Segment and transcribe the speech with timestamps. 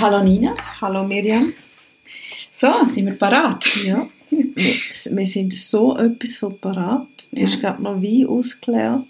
[0.00, 0.54] Hallo Nina.
[0.80, 1.52] Hallo Miriam.
[2.52, 3.64] So, sind wir parat?
[3.84, 7.06] Ja, wir, wir sind so etwas von parat.
[7.32, 7.44] Jetzt Ja.
[7.44, 9.06] ist gerade noch Wein ausgeleert.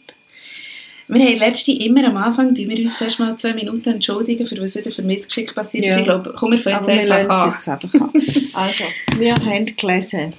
[1.11, 4.61] Wir haben letzte immer am Anfang, tun wir uns zuerst mal zwei Minuten entschuldigen, für
[4.61, 5.91] was wieder für Missgeschick passiert ist.
[5.93, 5.99] Ja.
[5.99, 7.79] Ich glaube, komm, wir Aber jetzt wir einfach lassen an.
[7.79, 8.13] es jetzt einfach an.
[8.69, 8.85] Also,
[9.19, 10.35] wir haben gelesen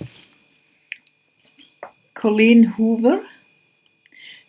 [2.14, 3.22] Colleen Hoover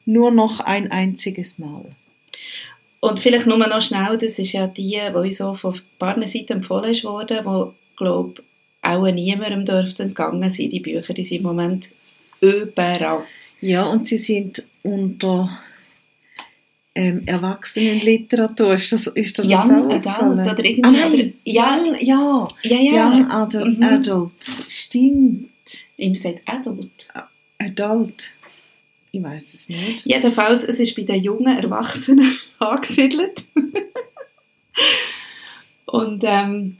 [0.04, 1.84] nur noch ein einziges Mal.
[3.00, 6.52] Und vielleicht nur noch schnell, das ist ja die, die uns so von paar Seiten
[6.54, 8.42] empfohlen worden, wo, glaube
[8.82, 10.70] auch niemandem dürfte entgangen sein.
[10.70, 11.88] Die Bücher, die sind im Moment
[12.40, 13.22] überall.
[13.60, 15.50] Ja, und sie sind unter
[16.94, 18.74] ähm, Erwachsenenliteratur.
[18.74, 21.34] Ist das, ist das Young auch Adult oder irgendwie- Ah, nein.
[21.46, 22.48] Young, ja.
[22.62, 23.10] Ja, ja.
[23.10, 23.84] Young Adult, Mhm.
[23.84, 24.64] Adults.
[24.68, 25.48] Stimmt.
[25.96, 27.06] Ihm sagt Adult.
[27.58, 28.30] Adult.
[29.12, 30.06] Ich weiß es nicht.
[30.06, 33.44] Jedenfalls, es ist bei den jungen Erwachsenen angesiedelt.
[35.86, 36.76] Und ähm,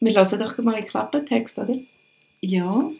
[0.00, 1.76] wir lassen doch mal einen Klappentext, oder?
[2.40, 2.90] Ja,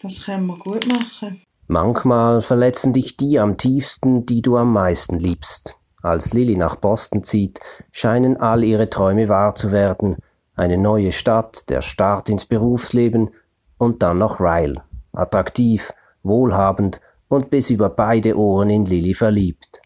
[0.00, 1.40] das können wir gut machen.
[1.66, 5.76] Manchmal verletzen dich die am tiefsten, die du am meisten liebst.
[6.02, 10.16] Als Lilly nach Boston zieht, scheinen all ihre Träume wahr zu werden.
[10.54, 13.30] Eine neue Stadt, der Start ins Berufsleben
[13.78, 14.82] und dann noch Ryle.
[15.12, 17.00] Attraktiv, wohlhabend
[17.34, 19.82] und bis über beide Ohren in Lilly verliebt.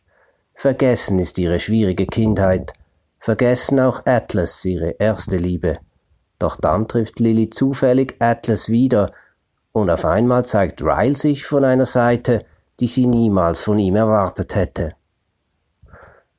[0.55, 2.73] Vergessen ist ihre schwierige Kindheit,
[3.19, 5.79] vergessen auch Atlas ihre erste Liebe.
[6.39, 9.13] Doch dann trifft Lilly zufällig Atlas wieder,
[9.73, 12.45] und auf einmal zeigt Ryle sich von einer Seite,
[12.81, 14.95] die sie niemals von ihm erwartet hätte.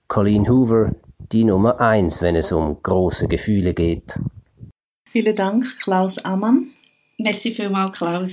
[0.07, 0.95] Colleen Hoover,
[1.31, 4.19] die Nummer eins, wenn es um große Gefühle geht.
[5.05, 6.71] Vielen Dank, Klaus Ammann.
[7.17, 8.31] Merci vielmals, Klaus.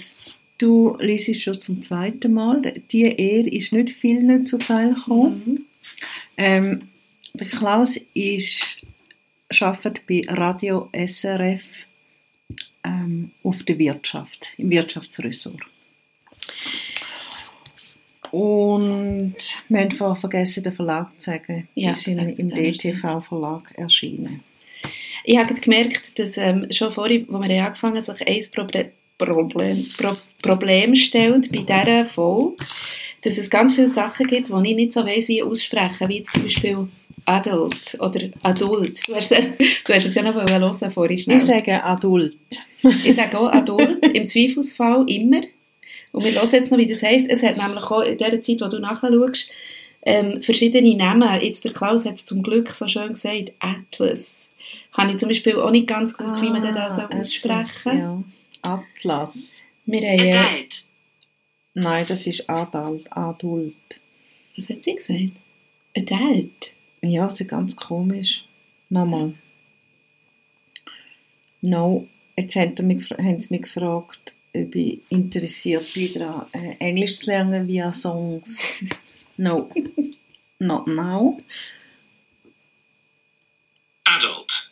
[0.59, 2.63] Du liest schon zum zweiten Mal.
[2.91, 5.43] Die Ehre ist nicht vielen zuteil gekommen.
[5.45, 5.65] Mhm.
[6.39, 6.89] Ähm,
[7.35, 8.83] der Klaus ist,
[9.61, 11.87] arbeitet bei Radio SRF
[12.85, 15.61] ähm, auf der Wirtschaft, im Wirtschaftsressort.
[18.31, 19.37] Und
[19.69, 21.69] wir haben vorher vergessen, den Verlag zu sagen.
[21.75, 22.73] Ja, ist sagt im er.
[22.73, 24.43] DTV-Verlag erschienen.
[25.25, 28.43] Ich habe gemerkt, dass ähm, schon vorhin, als wir angefangen haben, sich ein
[29.19, 30.13] Problem, Pro
[30.43, 32.57] Problem stellt bei dieser Folge,
[33.23, 36.43] dass es ganz viele Sachen gibt, die ich nicht so weiss, wie aussprechen, wie zum
[36.43, 36.89] Beispiel
[37.25, 39.09] Adult oder Adult.
[39.09, 41.39] Du hast, es- du hast es ja noch hören vorhin schnell.
[41.39, 42.37] Ich sage Adult.
[42.83, 45.41] Ich sage auch Adult, im Zweifelsfall immer.
[46.13, 47.27] Und wir hören jetzt noch, wie das heisst.
[47.29, 49.51] Es hat nämlich auch in der Zeit, wo du nachschaust,
[50.03, 51.41] ähm, verschiedene Namen.
[51.43, 54.49] Jetzt der Klaus hat es zum Glück so schön gesagt, Atlas.
[54.93, 57.59] Habe ich zum Beispiel auch nicht ganz gewusst, wie man den da so Ah, aussprechen
[57.59, 58.23] Atlas, ja.
[58.63, 59.63] Atlas.
[59.85, 60.85] Wir haben, Adult.
[61.75, 63.07] Nein, das ist Adult.
[63.13, 64.01] Adult.
[64.57, 65.33] was hat sie gesagt?
[65.97, 66.73] Adult.
[67.03, 68.45] Ja, das ist ganz komisch.
[68.89, 69.35] Nochmal.
[71.61, 72.07] No,
[72.37, 77.19] jetzt haben sie mich, haben sie mich gefragt, ob ich interessiert bin, daran, äh, Englisch
[77.19, 78.59] zu lernen via Songs.
[79.39, 79.71] No,
[80.59, 81.39] not now.
[84.07, 84.66] Adult.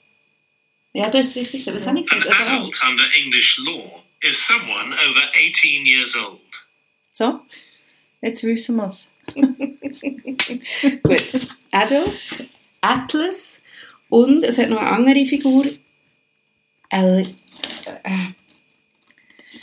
[0.94, 1.76] Ja, du hast es richtig gesagt.
[1.76, 2.40] Was habe ich An gesagt?
[2.40, 6.40] Also, adult under English law is someone over 18 years old.
[7.12, 7.40] So,
[8.22, 9.08] jetzt wissen wir es.
[11.02, 11.48] Gut.
[11.72, 12.48] Adult,
[12.80, 13.36] Atlas
[14.08, 15.66] und es hat noch eine andere Figur.
[16.90, 17.34] El,
[18.04, 18.28] äh,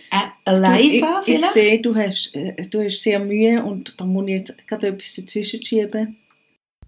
[0.10, 1.54] äh, Eliza ich, ich vielleicht?
[1.54, 5.16] sehe, du hast, äh, du hast sehr Mühe und da muss ich jetzt gerade etwas
[5.16, 6.18] dazwischen schieben.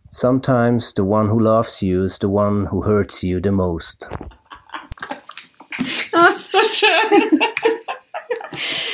[0.10, 4.08] Sometimes the one who loves you is the one who hurts you the most.
[6.16, 7.40] Ah, so schön.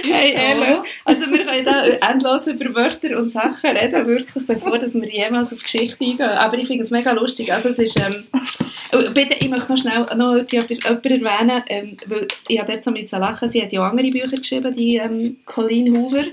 [0.03, 0.83] hey, Ella.
[1.03, 5.53] Also wir können da endlos über Wörter und Sachen reden, wirklich, bevor dass wir jemals
[5.53, 6.21] auf Geschichte eingehen.
[6.21, 7.51] Aber ich finde es mega lustig.
[7.51, 8.23] Also es ist, ähm,
[8.93, 12.83] oh, bitte, ich möchte noch schnell noch etwas jemanden erwähnen, ähm, weil ich habe dort
[12.83, 13.51] so müssen lachen.
[13.51, 16.23] Sie hat ja auch andere Bücher geschrieben, die ähm, Colleen Hoover,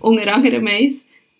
[0.00, 0.96] unter anderem eins,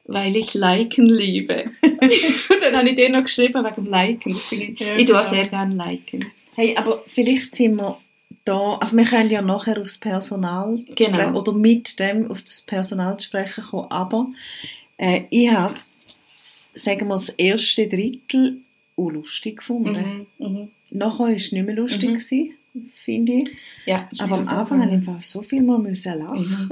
[0.06, 1.64] weil ich Liken liebe.
[2.62, 4.32] Dann habe ich dir noch geschrieben wegen dem Liken.
[4.50, 5.34] Ich, Ja, ich tue auch genau.
[5.34, 6.26] sehr gerne Liken.
[6.56, 7.98] Hey, aber vielleicht sind wir
[8.44, 11.08] da, also wir können ja nachher aufs Personal Genau.
[11.18, 14.26] sprechen, oder mit dem auf das Personal sprechen kommen, aber
[14.98, 15.76] äh, ich habe,
[16.74, 18.58] sagen wir, das erste Drittel
[18.96, 20.26] auch lustig gefunden.
[20.38, 20.46] Mhm.
[20.46, 20.68] Mhm.
[20.90, 22.14] Nachher war es nicht mehr lustig, Mhm.
[22.14, 22.54] gewesen,
[23.04, 23.48] finde ich.
[23.86, 26.70] Ja, Aber am Anfang habe ich einfach so viel mal müssen lachen.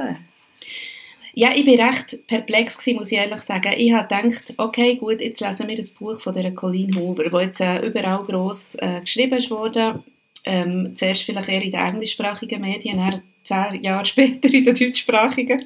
[1.34, 3.72] Ja, ich war recht perplex, gewesen, muss ich ehrlich sagen.
[3.78, 7.42] Ich habe gedacht, okay, gut, jetzt lesen wir das Buch von der Colleen Hoover, das
[7.42, 10.02] jetzt äh, überall gross äh, geschrieben ist worden.
[10.44, 15.64] Ähm, zuerst vielleicht eher in den englischsprachigen Medien, dann zehn Jahre später in den deutschsprachigen.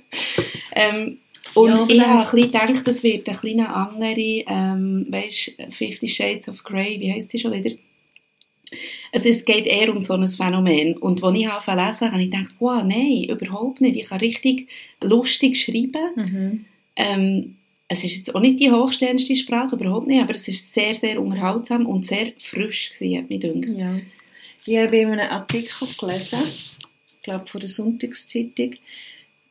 [0.75, 1.19] Ähm,
[1.55, 6.49] und Ja, ich habe ein gedacht, das wird eine kleine andere, ähm, weißt, Fifty Shades
[6.49, 7.70] of Grey, wie heisst die schon wieder?
[9.12, 10.96] Also es geht eher um so ein Phänomen.
[10.96, 13.96] Und als ich zu lesen habe ich gedacht, wow, nein, überhaupt nicht.
[13.96, 14.69] Ich kann richtig
[15.02, 16.11] lustig schreiben.
[16.17, 16.64] Mhm.
[16.96, 17.56] Ähm,
[17.88, 21.22] es ist jetzt auch nicht die hochstehendste Sprache, überhaupt nicht, aber es ist sehr, sehr
[21.22, 23.79] unterhaltsam und sehr frisch gewesen, hat mich gedacht.
[23.79, 24.00] Ja.
[24.67, 28.75] Ich habe in einem Artikel gelesen, ich glaube von der Sonntagszeitung,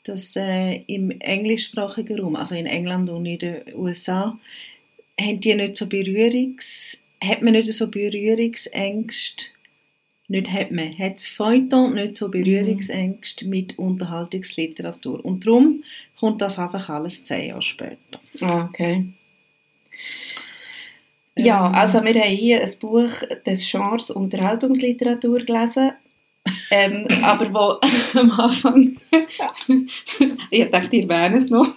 [0.04, 4.38] dass äh, im englischsprachigen Raum, also in England und in den USA,
[5.20, 9.46] haben die nicht so Berührungs, hat man nicht so Berührungsängste,
[10.28, 15.24] nicht hat man, hat das Feuilleton nicht so Berührungsängste mit Unterhaltungsliteratur.
[15.24, 15.84] Und darum
[16.20, 18.20] kommt das einfach alles zehn Jahre später.
[18.42, 19.06] Ah, okay.
[21.38, 21.74] Ja, Ähm.
[21.74, 23.12] also wir haben hier ein Buch
[23.46, 25.92] des Genres Unterhaltungsliteratur gelesen,
[26.72, 27.80] ähm, aber wo
[28.20, 28.98] am Anfang,
[30.50, 31.76] ich dachte, ihr erwähnen es noch,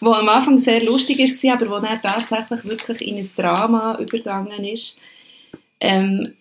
[0.00, 4.64] wo am Anfang sehr lustig war, aber wo dann tatsächlich wirklich in ein Drama übergegangen
[4.64, 4.96] ist.
[5.80, 6.34] Ähm,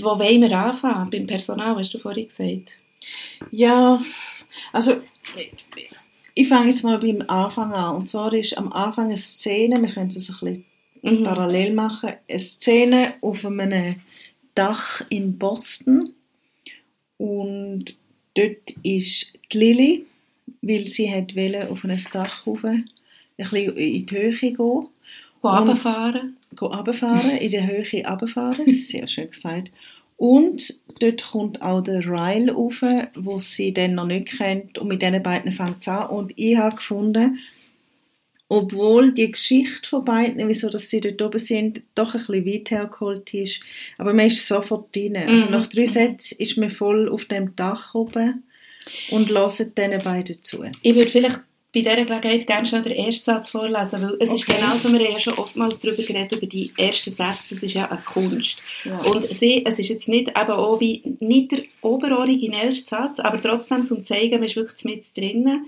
[0.00, 1.10] wo wollen wir anfangen?
[1.10, 2.78] Beim Personal, hast du vorhin gesagt.
[3.50, 4.00] Ja,
[4.72, 5.02] also
[6.34, 7.96] ich- fange jetzt mal beim Anfang an.
[7.96, 10.64] Und zwar ist am Anfang eine Szene, wir können es ein bisschen
[11.02, 11.24] Mhm.
[11.24, 13.96] parallel machen, eine Szene auf einem
[14.54, 16.10] Dach in Boston.
[17.18, 17.96] Und
[18.34, 20.06] dort ist die Lily,
[20.62, 22.88] weil sie hat wollte auf ein Dach rauf, ein
[23.36, 24.56] bisschen in die Höhe gehen.
[24.56, 24.88] Und-
[25.42, 26.36] runterfahren?
[26.56, 29.70] Go runterfahren, in der Höhe runterfahren, sehr schön gesagt.
[30.16, 32.82] Und dort kommt auch der Ryle rauf,
[33.14, 36.08] wo sie dann noch nicht kennt und mit diesen beiden fängt es an.
[36.08, 37.38] Und ich habe gefunden,
[38.48, 42.70] obwohl die Geschichte von beiden, wieso dass sie dort oben sind, doch ein bisschen weit
[42.70, 43.60] hergeholt ist,
[43.98, 45.16] aber man ist sofort drin.
[45.16, 45.52] Also Mhm.
[45.52, 45.86] nach drei.
[45.86, 48.44] Sätzen ist man voll auf dem Dach oben
[49.10, 50.64] und hört diesen beiden zu.
[50.82, 51.40] Ich würde vielleicht
[51.74, 54.60] bei dieser Gelegenheit gerne schon den ersten Satz vorlesen, weil es ist Okay.
[54.60, 57.90] genauso, wir haben ja schon oftmals darüber geredet, über die ersten Sätze, das ist ja
[57.90, 58.58] eine Kunst.
[58.84, 58.98] Ja.
[59.00, 63.86] Und sie, es ist jetzt nicht eben auch wie, nicht der oberoriginellste Satz, aber trotzdem
[63.86, 65.66] zum zeigen, man ist wirklich mit drinnen.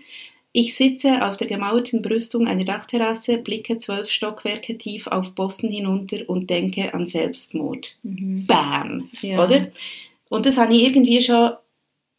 [0.53, 6.19] Ich sitze auf der gemauerten Brüstung einer Dachterrasse, blicke zwölf Stockwerke tief auf Boston hinunter
[6.29, 7.97] und denke an Selbstmord.
[8.03, 8.47] Mhm.
[8.47, 9.11] Bam!
[9.21, 9.45] Ja.
[9.45, 9.69] Oder?
[10.31, 11.51] Und das habe ich irgendwie schon,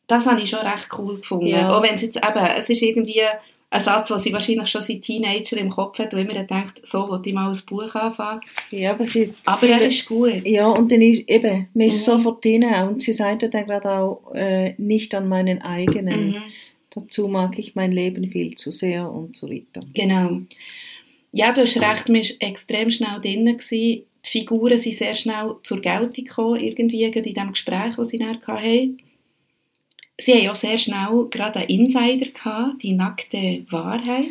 [0.06, 1.48] das habe ich schon recht cool gefunden.
[1.48, 1.76] Ja.
[1.76, 3.22] Auch wenn es jetzt eben, es ist irgendwie
[3.70, 7.10] ein Satz, den sie wahrscheinlich schon seit Teenager im Kopf hat und immer denkt, so
[7.10, 8.42] will ich mal ein Buch anfangen.
[8.72, 10.46] Ja, aber sie, Aber sie, er ist gut.
[10.46, 12.12] Ja, und dann ist eben, man ist Mhm.
[12.12, 16.28] sofort drin und sie sagt dann gerade auch, äh, nicht an meinen eigenen.
[16.30, 16.44] Mhm.
[16.92, 19.82] Dazu mag ich mein Leben viel zu sehr und so weiter.
[19.94, 20.42] Genau.
[21.34, 23.46] Ja, du hast recht, man war extrem schnell drin.
[23.46, 23.70] Gewesen.
[23.70, 28.42] Die Figuren sind sehr schnell zur Geltung gekommen, irgendwie in dem Gespräch, das sie dann
[28.42, 28.98] hatten.
[30.20, 34.28] Sie haben auch sehr schnell gerade einen Insider gehabt, die nackte Wahrheit.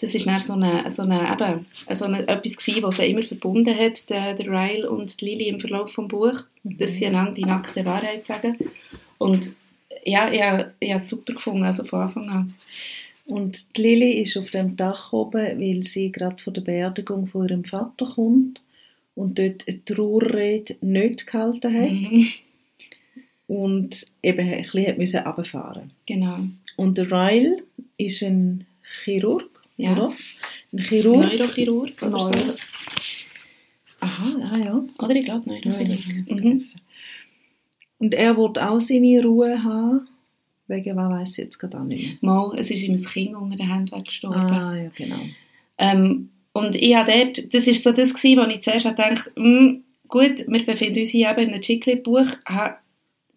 [0.00, 3.22] Das ist dann so eine, so eine, eben, so eine, etwas gewesen, was sie immer
[3.22, 7.32] verbunden hat, der, der Ryle und die Lily im Verlauf des Buches, dass sie einander
[7.32, 8.56] die nackte Wahrheit sagen.
[9.18, 9.52] Und
[10.04, 12.54] ja, ich habe es super gefunden, also von Anfang an.
[13.26, 17.46] Und die Lili ist auf dem Dach oben, weil sie gerade von der Beerdigung von
[17.46, 18.60] ihrem Vater kommt
[19.14, 22.28] und dort eine Trauerrede nicht gehalten hat Mhm.
[23.50, 24.62] Und eben ein
[24.96, 25.90] bisschen runterfahren.
[26.06, 26.38] Genau.
[26.76, 27.64] Und der Ryle
[27.98, 28.64] ist ein
[29.02, 29.92] Chirurg, Ja.
[29.92, 30.12] oder?
[30.72, 31.20] Ein Chirurg.
[31.32, 32.54] Neurochirurg oder Neuro- so.
[34.00, 34.84] Aha, ah ja.
[35.00, 36.28] Oder ich glaube Neurochirurg.
[36.28, 36.60] Ja, Mhm.
[37.98, 40.06] Und er wird auch seine Ruhe haben,
[40.68, 42.32] wegen was weiß ich jetzt gerade auch nicht mehr.
[42.32, 44.40] Mal, es ist ihm ein Kind unter den Händen weggestorben.
[44.40, 45.20] Ah, ja, genau.
[45.76, 49.82] Ähm, und ich habe dort, das war so das, gewesen, wo ich zuerst dachte, hm,
[50.08, 52.76] gut, wir befinden uns hier eben in einem Chiclet-Buch, habe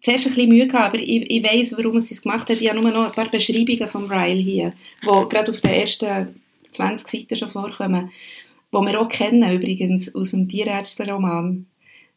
[0.04, 2.60] zuerst ein bisschen Mühe gehabt, aber ich, ich weiss, warum sie es gemacht hat.
[2.60, 6.40] Ich habe nur noch ein paar Beschreibungen von Ryle hier, die gerade auf den ersten
[6.72, 8.10] 20 Seiten schon vorkommen,
[8.72, 11.66] die wir auch kennen übrigens aus dem Tierärzte-Roman,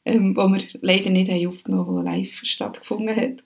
[0.06, 3.44] ähm, wo wir leider nicht haben aufgenommen haben, der live stattgefunden hat.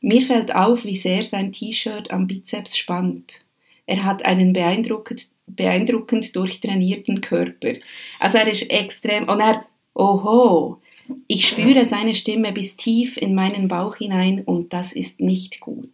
[0.00, 3.44] Mir fällt auf, wie sehr sein T-Shirt am Bizeps spannt.
[3.84, 7.74] Er hat einen beeindruckend, beeindruckend durchtrainierten Körper.
[8.18, 10.80] Also er ist extrem, und er, oho,
[11.26, 15.90] ich spüre seine Stimme bis tief in meinen Bauch hinein und das ist nicht gut.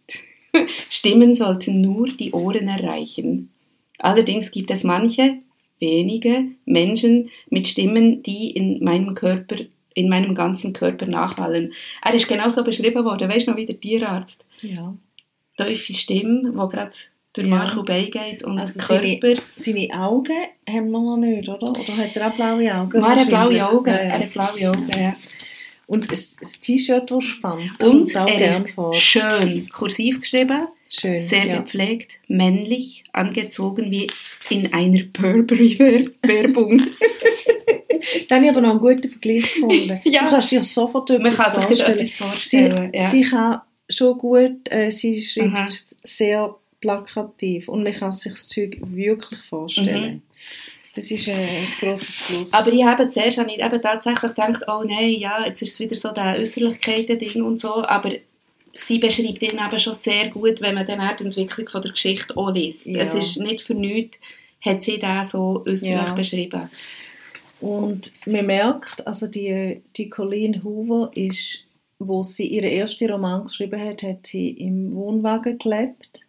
[0.89, 3.49] Stimmen sollten nur die Ohren erreichen.
[3.99, 5.37] Allerdings gibt es manche,
[5.79, 9.57] wenige Menschen mit Stimmen, die in meinem Körper,
[9.93, 11.73] in meinem ganzen Körper nachhallen.
[12.03, 14.43] Er ist genau so beschrieben worden, weißt du noch, wie der Tierarzt.
[14.61, 14.95] Ja.
[15.57, 16.91] Tiefe Stimme, die gerade
[17.35, 17.55] durch Ja.
[17.55, 19.41] Mark und Also Körper.
[19.57, 20.33] Seine Augen
[20.67, 21.69] haben wir noch nicht, oder?
[21.69, 23.03] Oder hat er auch blaue Augen?
[23.03, 23.67] Er hat blaue.
[23.67, 23.87] Augen.
[23.87, 24.19] Ja, Er ja.
[24.25, 25.15] hat blaue Augen, ja.
[25.87, 28.93] Und das, das T-Shirt, das spannt, Und er gern ist vor.
[28.95, 31.21] schön kursiv geschrieben, Schön.
[31.21, 31.57] sehr ja.
[31.61, 34.07] gepflegt, männlich, angezogen wie
[34.49, 36.79] in einer Burberry-Werbung.
[38.29, 40.01] Dann habe ich aber noch einen guten Vergleich gefunden.
[40.05, 40.23] Ja.
[40.23, 41.99] Du kannst dir sofort Man etwas kann sich vorstellen.
[41.99, 42.15] etwas Sie,
[42.65, 42.91] vorstellen.
[42.93, 43.03] ja.
[43.03, 45.67] sie kann schon gut, äh, sie schreibt Aha.
[45.69, 50.13] sehr plakativ und man kann sich das Zeug wirklich vorstellen.
[50.15, 50.21] Mhm.
[50.93, 52.53] Das ist äh, ein grosses Plus.
[52.53, 55.79] Aber ich habe zuerst habe ich eben tatsächlich gedacht, oh nein, ja, jetzt ist es
[55.79, 58.11] wieder so der Äußerlichkeiten-Ding und so, aber
[58.77, 61.91] sie beschreibt ihn eben schon sehr gut, wenn man dann auch die Entwicklung von der
[61.91, 62.85] Geschichte auch liest.
[62.85, 63.01] Ja.
[63.03, 64.19] Es ist nicht für nichts,
[64.61, 66.13] hat sie da so äußerlich Ja.
[66.13, 66.69] beschrieben.
[67.59, 71.65] Und man merkt, also die, die Colleen Hoover ist,
[71.99, 76.24] wo sie ihren ersten Roman geschrieben hat, hat sie im Wohnwagen gelebt.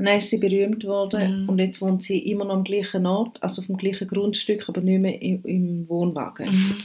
[0.00, 1.48] Und dann ist sie berühmt worden Mhm.
[1.50, 4.80] und jetzt wohnt sie immer noch am gleichen Ort, also auf dem gleichen Grundstück, aber
[4.80, 6.50] nicht mehr im, im Wohnwagen.
[6.50, 6.76] Mhm.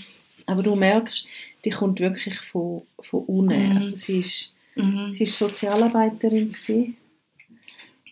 [0.48, 1.26] Aber du merkst,
[1.64, 3.70] die kommt wirklich von, von unten.
[3.72, 3.78] Mhm.
[3.78, 5.14] Also sie ist, Mhm.
[5.14, 6.98] sie ist Sozialarbeiterin gewesen.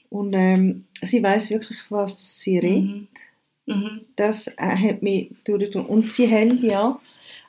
[0.09, 3.07] und ähm, sie weiß wirklich, was sie redet Mhm.
[3.65, 4.01] Mhm.
[4.15, 4.53] das äh,
[4.87, 5.85] hat mich durchgezogen.
[5.87, 6.97] Und sie haben ja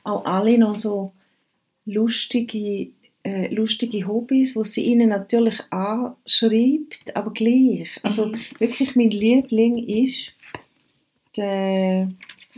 [0.02, 1.12] auch alle noch so
[1.86, 2.88] lustige,
[3.24, 7.88] äh, lustige Hobbys, wo sie ihnen natürlich anschreibt, aber gleich.
[8.02, 8.38] Also Mhm.
[8.58, 10.32] wirklich mein Liebling ist,
[11.36, 12.10] der,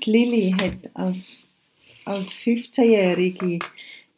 [0.04, 1.42] die Lilly hat als,
[2.04, 3.60] als 15-Jährige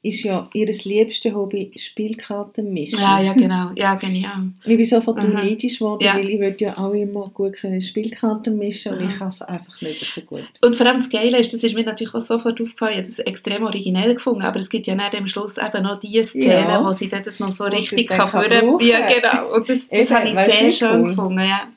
[0.01, 3.01] ist ja ihr liebstes Hobby Spielkarten mischen.
[3.01, 3.71] Ja, ja, genau.
[3.75, 4.51] Ja, genial.
[4.65, 5.27] Ich bin sofort Aha.
[5.27, 6.15] neidisch geworden, Ja.
[6.15, 9.11] weil ich will ja auch immer gut können Spielkarten mischen und Aha.
[9.11, 10.45] ich kann es einfach nicht so gut.
[10.63, 13.07] Und vor allem das Geile ist, das ist mir natürlich auch sofort aufgefallen, ich habe
[13.09, 16.47] das extrem originell gefunden, aber es gibt ja dann am Schluss eben noch die Szene,
[16.55, 16.85] Ja.
[16.85, 18.79] wo sie das noch so richtig es kann kann.
[18.81, 19.57] Ja, genau.
[19.57, 21.09] Und das, das habe ich sehr schön cool?
[21.11, 21.69] gefunden, ja.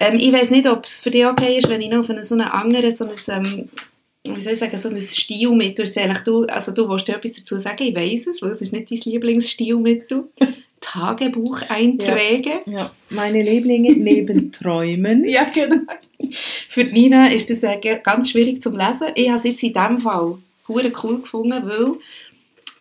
[0.00, 2.24] Ähm, ich weiß nicht, ob es für dich okay ist, wenn ich noch auf einen,
[2.24, 3.10] so einen anderen, so ein,
[3.44, 3.68] ähm,
[4.24, 5.86] wie soll ich sagen, so ein Stilmittel.
[6.24, 8.90] Du, also du willst ja etwas dazu sagen, ich weiß es, weil es ist nicht
[8.90, 10.24] dein Lieblingsstilmittel.
[10.80, 12.60] Tagebucheinträge.
[12.66, 15.24] Ja, meine Lieblinge neben Träumen.
[15.24, 15.82] Ja, genau.
[16.68, 19.08] Für Nina ist das äh, ganz schwierig zu lesen.
[19.14, 21.94] Ich habe es jetzt in diesem Fall hure cool gefunden, weil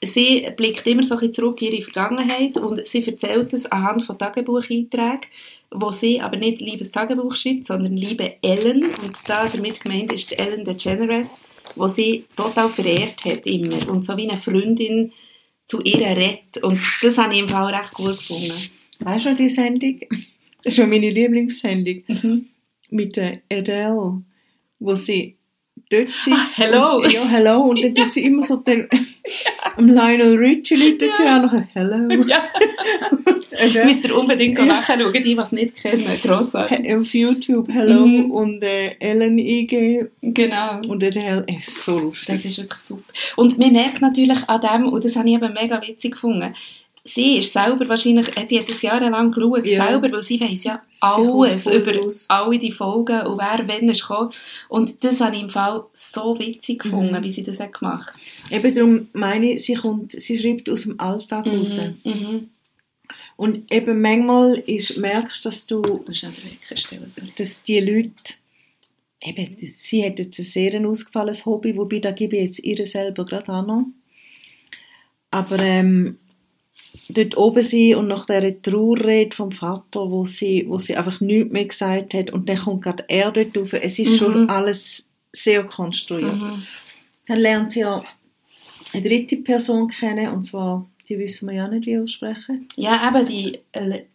[0.04, 4.18] sie blickt immer so ein zurück in ihre Vergangenheit und sie erzählt es anhand von
[4.18, 5.22] Tagebucheinträgen,
[5.72, 8.84] wo sie aber nicht «Liebes Tagebuch» schreibt, sondern «Liebe Ellen».
[8.84, 11.32] Und da damit gemeint ist Ellen DeGeneres,
[11.76, 15.12] wo sie total verehrt hat immer und so wie eine Freundin
[15.68, 16.64] zu ihr redet.
[16.64, 18.72] Und das habe ich im Fall recht gut gefunden.
[19.00, 20.00] Weißt du die Sendung?
[20.64, 22.04] Das ist schon meine Lieblingssendung.
[22.08, 22.48] Mhm.
[22.90, 24.22] Mit der Adele,
[24.80, 25.38] wo sie
[25.90, 26.60] dort sitzt.
[26.60, 26.98] Ah, hello.
[26.98, 27.62] Und, ja, hello.
[27.62, 28.88] Und dann tut sie immer so den,
[29.76, 32.24] am Lionel Richie läutet sie auch noch Hello.
[32.28, 32.44] Ja.
[33.26, 34.66] Und Adele, Müsst ihr unbedingt Ja.
[34.66, 36.04] nachschauen, die, die es nicht kennen.
[36.24, 36.94] Grossartig.
[36.96, 38.32] auf YouTube Hello Mhm.
[38.32, 40.10] und äh, Ellen eingeben.
[40.22, 40.80] Genau.
[40.88, 42.36] Und Adele ist so lustig.
[42.36, 43.14] Das ist wirklich super.
[43.36, 46.54] Und man merkt natürlich an dem, und das habe ich eben mega witzig gefunden,
[47.08, 49.88] sie ist selber wahrscheinlich, die hat das jahrelang geschaut, Ja.
[49.88, 52.26] selber, weil sie weiss ja alles über raus.
[52.30, 54.32] alle die Folgen und wer wann ist gekommen.
[54.70, 57.24] Und das habe ich im Fall so witzig gefunden, Mhm.
[57.24, 58.14] wie sie das hat gemacht
[58.52, 61.80] Eben darum meine ich, sie, kommt, sie schreibt aus dem Alltag raus.
[62.04, 62.12] Mhm.
[62.12, 62.50] Mhm.
[63.36, 66.06] Und eben manchmal ist, merkst du, dass du,
[67.38, 68.12] dass die Leute,
[69.24, 73.26] eben, sie hat jetzt ein sehr ausgefallenes Hobby, wobei da gebe ich jetzt ihr selber
[73.26, 73.86] gerade an noch.
[75.30, 76.18] Aber ähm,
[77.10, 81.52] dort oben sie und nach dieser Trauerrede vom Vater, wo sie, wo sie einfach nichts
[81.52, 84.16] mehr gesagt hat und dann kommt gerade er dort rauf, es ist Mhm.
[84.16, 86.36] schon alles sehr konstruiert.
[86.36, 86.64] Mhm.
[87.28, 88.04] Dann lernt sie ja
[88.94, 92.68] eine dritte Person kennen und zwar, die wissen wir ja nicht, wie aussprechen.
[92.76, 94.06] Ja, eben die El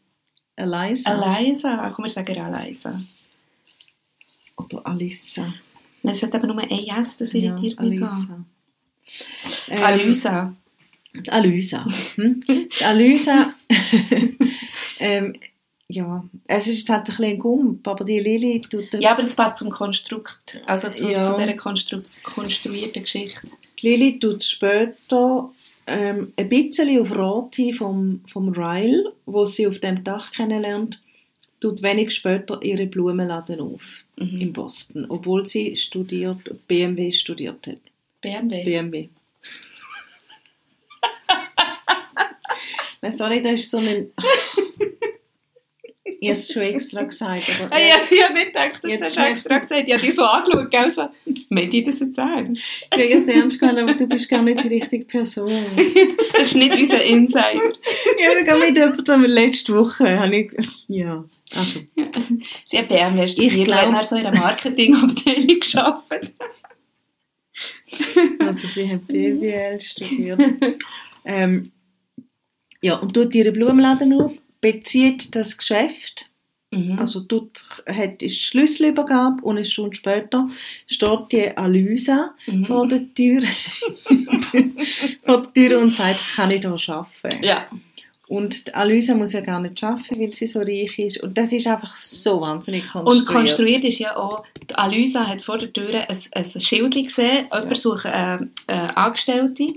[0.56, 1.12] Eliza.
[1.14, 3.00] Eliza, komm, wir sagen Eliza.
[4.56, 5.54] Oder Alissa.
[6.02, 8.34] Es hat eben nur ein S, das irritiert mich so.
[9.70, 10.42] Alissa.
[10.42, 10.56] Ähm.
[11.14, 11.86] Die Alysa.
[12.16, 12.40] Hm?
[12.48, 13.54] Die Alysa.
[14.98, 15.32] ähm,
[15.88, 18.94] ja, es ist jetzt halt ein bisschen ein Gump, aber die Lili tut...
[18.98, 21.24] Ja, aber das passt zum Konstrukt, also zu, Ja.
[21.24, 23.46] zu dieser konstru konstruierten Geschichte.
[23.78, 25.50] Die Lili tut später
[25.86, 30.98] ähm, ein bisschen auf Rati vom, vom Ryle, wo sie auf dem Dach kennenlernt,
[31.60, 34.40] tut wenig später ihre Blumenladen auf Mhm.
[34.42, 36.36] in Boston, obwohl sie studiert,
[36.68, 37.78] BMW studiert hat.
[38.20, 38.62] BMW.
[38.64, 39.08] BMW.
[43.02, 44.12] Nein, sorry, das ist so ein...
[46.04, 47.42] Ich habe es schon extra gesagt.
[47.60, 49.84] Aber, Ah, ja, ich habe nicht gedacht, das Jetzt hast du extra gesagt.
[49.88, 51.08] Ich habe dich so angeschaut, gell, so,
[51.48, 52.62] meint ihr das jetzt ernst?
[52.94, 55.64] Ich habe es ernst gemeint, aber du bist gar nicht die richtige Person.
[56.32, 57.72] Das ist nicht unser Insider.
[58.18, 60.52] Ich habe gar mit jemandem letzte Woche, habe ich,
[60.88, 61.80] ja, also,
[62.66, 66.34] Sie hat BMW Ich studiert, glaub- er so in einer Marketingabteilung gearbeitet.
[68.38, 70.40] also sie hat BWL studiert.
[71.24, 71.70] ähm,
[72.82, 76.28] ja, und tut ihren Blumenladen auf, bezieht das Geschäft,
[76.74, 76.98] Mhm.
[76.98, 80.48] also dort hat ist die Schlüsselübergabe und eine Stunde später
[80.86, 82.64] steht die Alysa Mhm.
[82.64, 83.42] vor der Tür
[85.24, 87.44] vor der Tür und sagt, kann ich hier arbeiten?
[87.44, 87.66] Ja.
[88.28, 91.22] Und die Alysa muss ja gar nicht arbeiten, weil sie so reich ist.
[91.22, 93.26] Und das ist einfach so wahnsinnig Und konstruiert.
[93.26, 97.76] konstruiert ist ja auch, die Alysa hat vor der Tür ein, ein Schild gesehen, jemand
[97.76, 99.74] sucht eine, eine Angestellte.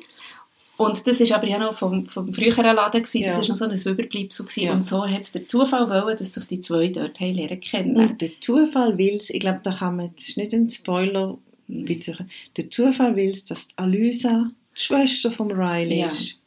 [0.77, 3.21] Und das war aber ja noch vom, vom früheren Laden, gewesen.
[3.23, 3.41] das Ja.
[3.41, 4.45] war noch so ein Überbleibsel.
[4.45, 4.63] gewesen.
[4.65, 4.73] Ja.
[4.73, 7.95] Und so hat es der Zufall wollen, dass sich die zwei dort haben lernen kennen.
[7.97, 11.37] Und der Zufall will es, ich glaube, da kann man, das ist nicht ein Spoiler,
[11.67, 12.25] bitte.
[12.57, 16.07] Der Zufall will es, dass die Alysa die Schwester von Riley Ja.
[16.07, 16.39] ist.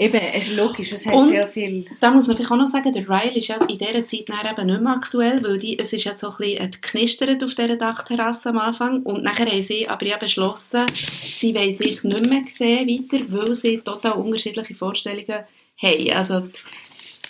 [0.00, 1.84] Eben, es ist logisch, es hat Und- sehr viel...
[2.00, 4.46] Da muss man vielleicht auch noch sagen, der Ryle ist ja in dieser Zeit dann
[4.50, 7.76] eben nicht mehr aktuell, weil die, es ist ja so ein bisschen geknistert auf dieser
[7.76, 12.42] Dachterrasse am Anfang und nachher haben sie aber ja beschlossen, sie wollen sich nicht mehr
[12.52, 15.44] sehen weiter, weil sie total unterschiedliche Vorstellungen
[15.82, 16.10] haben.
[16.12, 16.48] Also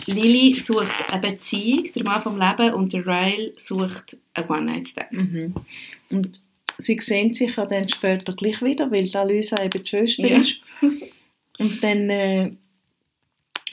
[0.07, 5.13] Lily sucht eine Beziehung, der Mann vom Leben, und der Ryle sucht einen One-Night-Stand.
[5.13, 5.55] Mhm.
[6.11, 6.41] Und
[6.79, 10.39] sie sehen sich ja dann später gleich wieder, weil die Alysa eben die Schwester Ja.
[10.39, 10.57] ist.
[11.61, 12.51] Und dann äh,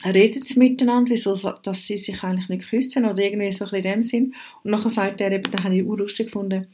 [0.04, 3.70] reden sie miteinander, wieso so- dass sie sich eigentlich nicht küssen oder irgendwie so ein
[3.70, 4.34] bisschen in dem Sinn.
[4.62, 6.66] Und nachher sagt er eben, da habe ich urlustig gefunden,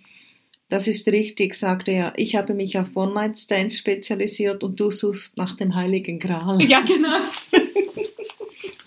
[0.70, 5.56] das ist richtig, sagte er, ich habe mich auf One-Night-Stands spezialisiert und du suchst nach
[5.56, 6.60] dem Heiligen Gral.
[6.62, 7.18] Ja, genau.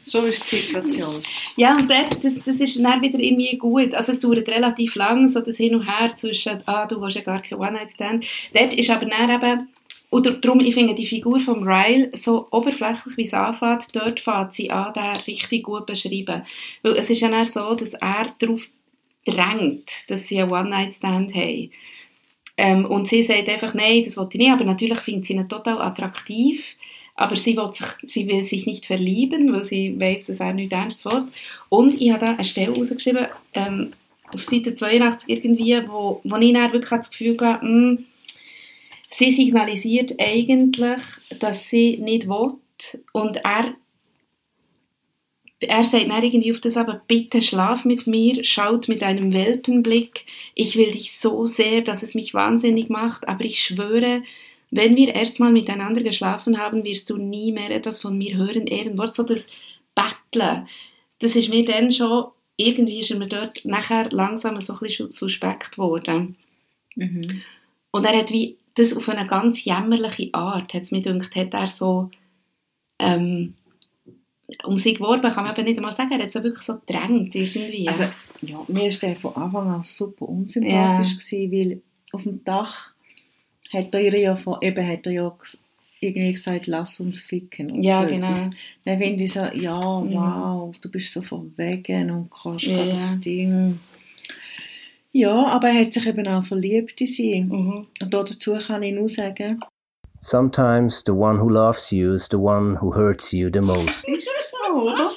[0.04, 1.14] So ist die Situation.
[1.58, 3.94] Ja, und dort, das, das ist dann wieder irgendwie gut.
[3.94, 7.22] Also es dauert relativ lang, so das Hin und Her zwischen, ah, du hast ja
[7.22, 8.26] gar keinen One-Night-Stand.
[8.54, 9.68] Dort ist aber dann eben,
[10.10, 14.54] oder darum, ich finde die Figur von Ryle so oberflächlich, wie es anfängt, dort fängt
[14.54, 16.44] sie an, den richtig gut beschreiben.
[16.82, 18.70] Weil es ist ja dann so, dass er darauf
[19.26, 21.72] drängt, dass sie einen One-Night-Stand haben.
[22.56, 25.50] Ähm, und sie sagt einfach, nein, das wollte ich nicht, aber natürlich findet sie ihn
[25.50, 26.76] total attraktiv.
[27.16, 30.72] Aber sie will, sich, sie will sich nicht verlieben, weil sie weiß, dass er nicht
[30.72, 31.24] ernst will.
[31.68, 33.92] Und ich habe da eine Stelle rausgeschrieben, ähm,
[34.32, 38.06] auf Seite 82 irgendwie, wo, wo ich dann wirklich das Gefühl hatte, hm,
[39.10, 41.02] sie signalisiert eigentlich,
[41.40, 42.54] dass sie nicht will.
[43.14, 43.74] Und er,
[45.60, 50.26] er sagt dann irgendwie auf das aber, bitte schlaf mit mir, schaut mit einem Welpenblick.
[50.56, 54.24] Ich will dich so sehr, dass es mich wahnsinnig macht, aber ich schwöre,
[54.70, 58.68] wenn wir erstmal miteinander geschlafen haben, wirst du nie mehr etwas von mir hören.
[58.68, 59.48] Ehrenwort, so das
[59.96, 60.68] Betteln.
[61.20, 62.26] Das ist mir dann schon,
[62.58, 66.36] irgendwie ist er mir dort nachher langsam so ein bisschen suspekt geworden.
[66.96, 67.42] Mhm.
[67.92, 71.54] Und er hat wie das auf eine ganz jämmerliche Art, hat es mir gedacht, hat
[71.54, 72.10] er so
[73.00, 73.56] ähm,
[74.64, 77.36] um sich geworben, kann man eben nicht einmal sagen, er hat so wirklich so gedrängt
[77.36, 77.88] irgendwie.
[77.88, 78.06] Also,
[78.42, 81.82] ja, mir ist der von Anfang an super unsympathisch gewesen, weil
[82.14, 82.94] auf dem Dach
[83.74, 85.38] hat er ja von, eben hat er ja
[86.00, 87.72] irgendwie gesagt, lass uns ficken.
[87.72, 88.28] Und Ja, so genau.
[88.28, 88.50] etwas.
[88.86, 93.20] Dann finde ich so, ja, wow, du bist so verwegen und kannst Ja, gerade aufs
[93.20, 93.80] Ding.
[95.12, 97.42] Ja, aber er hat sich eben auch verliebt in sie.
[97.42, 97.88] mhm.
[98.02, 99.60] Und dazu kann ich nur sagen,
[100.20, 104.08] Sometimes the one who loves you is the one who hurts you the most.
[104.10, 105.12] ist das so, oder?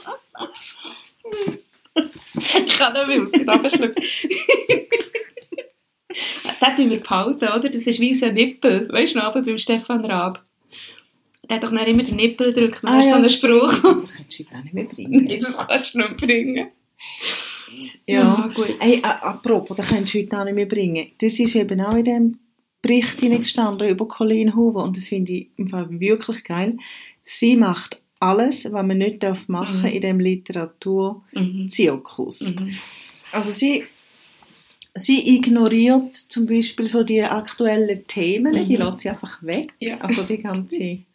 [1.96, 4.04] ich kann nicht mehr, muss ich abschlucken.
[6.60, 7.68] Den tun wir behalten, oder?
[7.70, 10.44] Das ist wie unser Nippel, weißt du noch, aber beim Stefan Raab.
[11.48, 13.30] Der hat doch dann immer den Nippel gedrückt, dann Ah, hast du ja, so einen.
[13.30, 14.02] Spruch.
[14.02, 15.24] Das kannst du heute auch nicht mehr bringen.
[15.24, 16.70] Nee, das kannst du nicht bringen.
[18.06, 18.76] Ja, gut.
[18.80, 21.08] Hey, apropos, das kannst du heute auch nicht mehr bringen.
[21.18, 22.38] Das ist eben auch in dem
[22.82, 26.76] Bericht gestanden über Colleen Hoover und das finde ich im Fall wirklich geil.
[27.24, 29.86] Sie macht alles, was man nicht darf machen Mhm.
[29.86, 32.54] in dem Literaturzirkus.
[32.56, 32.74] Mhm.
[33.32, 33.84] Also sie,
[34.94, 38.82] sie ignoriert zum Beispiel so die aktuellen Themen, die Mhm.
[38.82, 39.74] lässt sie einfach weg.
[39.78, 39.98] Ja.
[40.00, 40.98] Also die ganze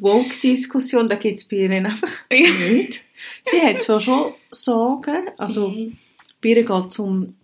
[0.00, 3.02] Woke-Diskussion, da gibt es bei ihnen einfach nicht.
[3.44, 5.96] Sie hat zwar schon Sorgen, also Mhm.
[6.42, 7.36] bei ihr geht es um,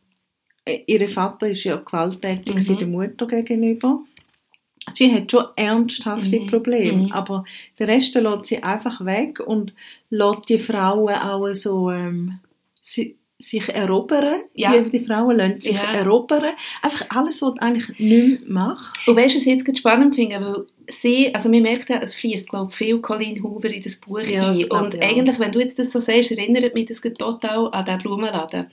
[0.64, 2.78] äh, ihr Vater ist ja gewalttätig mhm.
[2.78, 4.00] der Mutter gegenüber.
[4.94, 6.46] Sie hat schon ernsthafte Mhm.
[6.46, 7.12] Probleme, Mhm.
[7.12, 7.44] aber
[7.78, 9.74] den Rest lässt sie einfach weg und
[10.10, 12.38] lässt die Frauen auch so, ähm,
[12.80, 14.42] sie, sich erobern.
[14.54, 14.78] Ja.
[14.80, 15.92] Die, Frauen lassen sich Ja.
[15.92, 16.54] erobern.
[16.82, 18.96] Einfach alles, was du eigentlich nicht mehr machst.
[19.06, 20.40] Und weißt du, was ich jetzt gerade spannend finde?
[20.40, 23.96] Weil sie, also man merkt ja, es fließt, glaube ich, viel Colleen Hoover in das
[23.96, 24.56] Buch Ja, ein.
[24.56, 25.00] Und auch.
[25.02, 28.66] eigentlich, wenn du jetzt das so sagst, erinnert mich das total an den Blumenladen.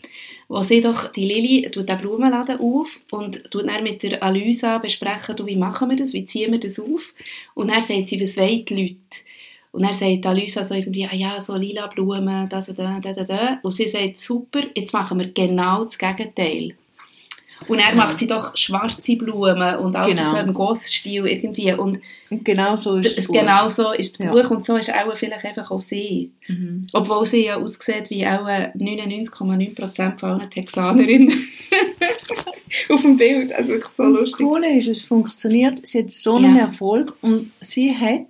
[0.47, 4.77] Wo sie doch, die Lili tut den Blumenladen auf und tut dann mit der Alysa
[4.77, 7.13] besprechen, du, wie machen wir das, wie ziehen wir das auf?
[7.53, 8.97] Und dann sagt sie, was wollen die Leute?
[9.73, 13.11] Und dann sagt Alysa so irgendwie, ah ja, so lila Blumen, das und da, da,
[13.11, 13.59] da, da.
[13.63, 16.75] Und sie sagt, super, jetzt machen wir genau das Gegenteil.
[17.67, 20.31] Und er macht sie doch schwarze Blumen und alles Genau.
[20.31, 21.71] so im Goss-Stil irgendwie.
[21.73, 23.31] Und Und genau so ist das, es.
[23.31, 24.31] genau so ist das Ja.
[24.33, 26.31] Buch und so ist auch vielleicht einfach auch sie.
[26.47, 26.87] Mhm.
[26.93, 31.47] Obwohl sie ja aussieht wie auch 99,9% von allen Texanerinnen
[32.89, 33.53] auf dem Bild.
[33.53, 34.45] Also wirklich so und das lustig.
[34.45, 35.85] Coole ist, es funktioniert.
[35.85, 36.63] Sie hat so einen Ja.
[36.65, 38.25] Erfolg und sie hat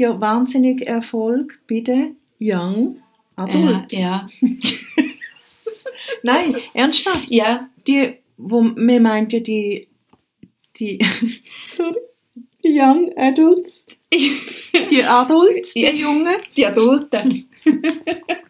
[0.00, 2.96] ja wahnsinnig Erfolg bei den Young
[3.36, 3.96] Adults.
[3.98, 4.28] Ja,
[6.22, 7.30] Nein, ernsthaft.
[7.30, 7.68] ja.
[7.86, 9.88] Die, wo man meint ja die,
[10.76, 10.98] die,
[11.64, 11.96] sorry,
[12.64, 15.90] die Young Adults, die Adults, die Ja.
[15.90, 17.48] Jungen, die Adulten.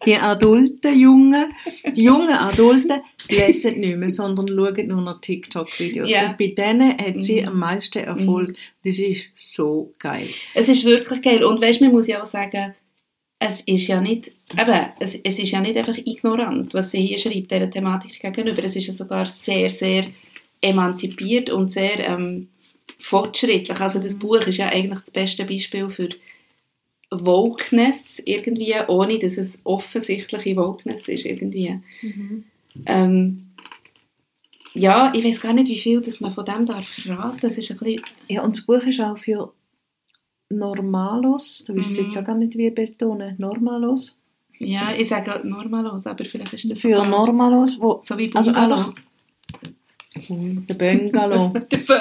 [0.06, 1.52] Die adulten Jungen,
[1.94, 6.10] die jungen Adulten lesen nicht mehr, sondern schauen nur noch TikTok-Videos.
[6.10, 6.30] Ja.
[6.30, 7.48] Und bei denen hat sie Mhm.
[7.48, 8.56] am meisten Erfolg.
[8.84, 10.28] Das ist so geil.
[10.54, 11.44] Es ist wirklich geil.
[11.44, 12.74] Und weißt, man muss ja auch sagen,
[13.38, 17.18] es ist ja nicht, eben, es, es ist ja nicht einfach ignorant, was sie hier
[17.18, 18.62] schreibt, dieser Thematik gegenüber.
[18.62, 20.06] Es ist ja sogar sehr, sehr
[20.60, 22.48] emanzipiert und sehr ähm,
[22.98, 23.80] fortschrittlich.
[23.80, 26.10] Also das Buch ist ja eigentlich das beste Beispiel für
[27.10, 31.80] Wokeness irgendwie, ohne dass es offensichtliche Wokeness ist irgendwie.
[32.86, 33.46] Ähm,
[34.74, 37.38] ja, ich weiß gar nicht, wie viel dass man von dem darf verraten.
[37.40, 39.52] Das ist ein bisschen, Ja, und das Buch ist auch für
[40.48, 42.10] Normalos, da wisst ihr Mhm.
[42.10, 44.20] jetzt auch gar nicht, wie betonen, Normalos.
[44.58, 48.74] ja, ich sage normalos, aber vielleicht ist das Für Normalos, wo, So wie also Bungalow.
[48.74, 48.94] einfach,
[50.68, 51.52] der Bungalow.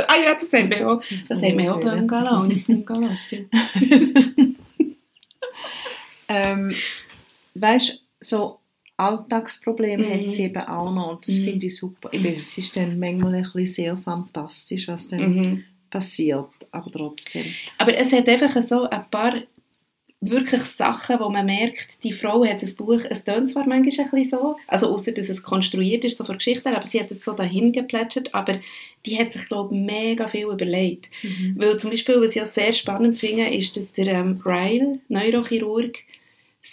[0.08, 1.02] Ah ja, das haben wir auch.
[1.28, 3.50] Das haben wir auch Bungalow, nicht Bungalow, stimmt.
[6.30, 6.74] ähm,
[7.56, 8.60] weißt so
[8.98, 10.26] Alltagsprobleme Mhm.
[10.26, 11.44] hat sie eben auch noch und das Mhm.
[11.46, 12.10] finde ich super.
[12.12, 15.64] Ich weiß, es ist dann manchmal ein bisschen sehr fantastisch, was dann Mhm.
[15.90, 17.46] passiert, aber trotzdem.
[17.78, 19.36] Aber es hat einfach so ein paar
[20.22, 24.12] wirklich Sachen, wo man merkt, die Frau hat das Buch, es tönt zwar manchmal ein
[24.12, 27.24] bisschen so, also außer dass es konstruiert ist, so von Geschichten, aber sie hat es
[27.24, 28.60] so dahin geplätschert, aber
[29.06, 31.10] die hat sich, glaube ich, mega viel überlegt.
[31.56, 35.98] Weil zum Beispiel, was ich auch sehr spannend finde, ist, dass der ähm, Ryle, Neurochirurg,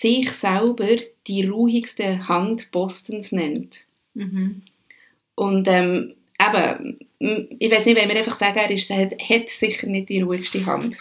[0.00, 3.85] sich selber die ruhigste Hand Bostons nennt.
[4.14, 4.62] Mhm.
[5.35, 6.98] Und ähm, eben,
[7.59, 10.22] ich weiß nicht, wenn wir einfach sagen, er, ist, er hat, hat sicher nicht die
[10.22, 10.96] ruhigste Hand.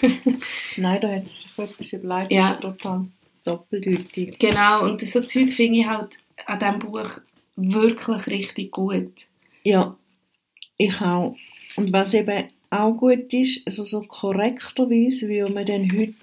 [0.76, 2.52] Nein, da hat sich etwas überlegt, Ja.
[2.54, 3.06] ist total
[3.44, 4.38] doppeldeutig.
[4.38, 7.10] Genau, und so Zeug finde ich halt an diesem Buch
[7.56, 9.12] wirklich richtig gut.
[9.64, 9.96] Ja,
[10.76, 11.36] ich auch.
[11.76, 16.14] Und was eben auch gut ist, also so korrekterweise, wie man dann heute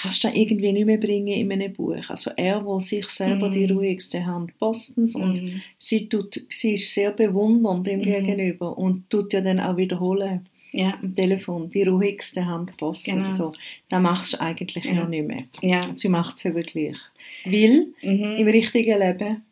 [0.00, 2.08] kannst du irgendwie nicht mehr bringen in einem Buch.
[2.08, 3.52] Also er, wo sich selber Mhm.
[3.52, 5.62] die ruhigste Hand postens und Mhm.
[5.78, 8.04] sie, tut, sie ist sehr bewundernd ihm Mhm.
[8.04, 13.24] gegenüber und tut ja dann auch wiederholen Ja, am Telefon, die ruhigste Hand postens.
[13.26, 13.50] Genau.
[13.52, 13.52] So,
[13.88, 14.92] das machst du eigentlich Ja.
[14.94, 15.44] noch nicht mehr.
[15.62, 15.80] ja.
[15.96, 16.96] Sie macht es eben gleich.
[17.44, 18.36] Weil Mhm.
[18.38, 19.42] im richtigen Leben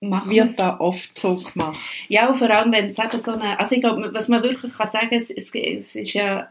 [0.00, 1.78] Machen wird da oft so gemacht.
[2.08, 4.72] Ja, und vor allem, wenn es eben so eine, also ich glaube, was man wirklich
[4.72, 6.48] kann sagen, es, es, es ist ja,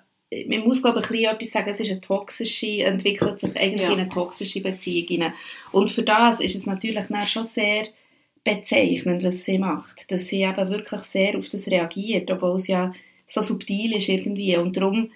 [0.47, 3.81] man muss glaube ich ein bisschen etwas sagen, es ist eine toxische, entwickelt sich eigentlich
[3.87, 3.91] Ja.
[3.93, 5.33] in eine toxische Beziehung hinein.
[5.71, 7.87] Und für das ist es natürlich dann schon sehr
[8.43, 12.93] bezeichnend, was sie macht, dass sie eben wirklich sehr auf das reagiert, obwohl es ja
[13.27, 15.11] so subtil ist irgendwie und darum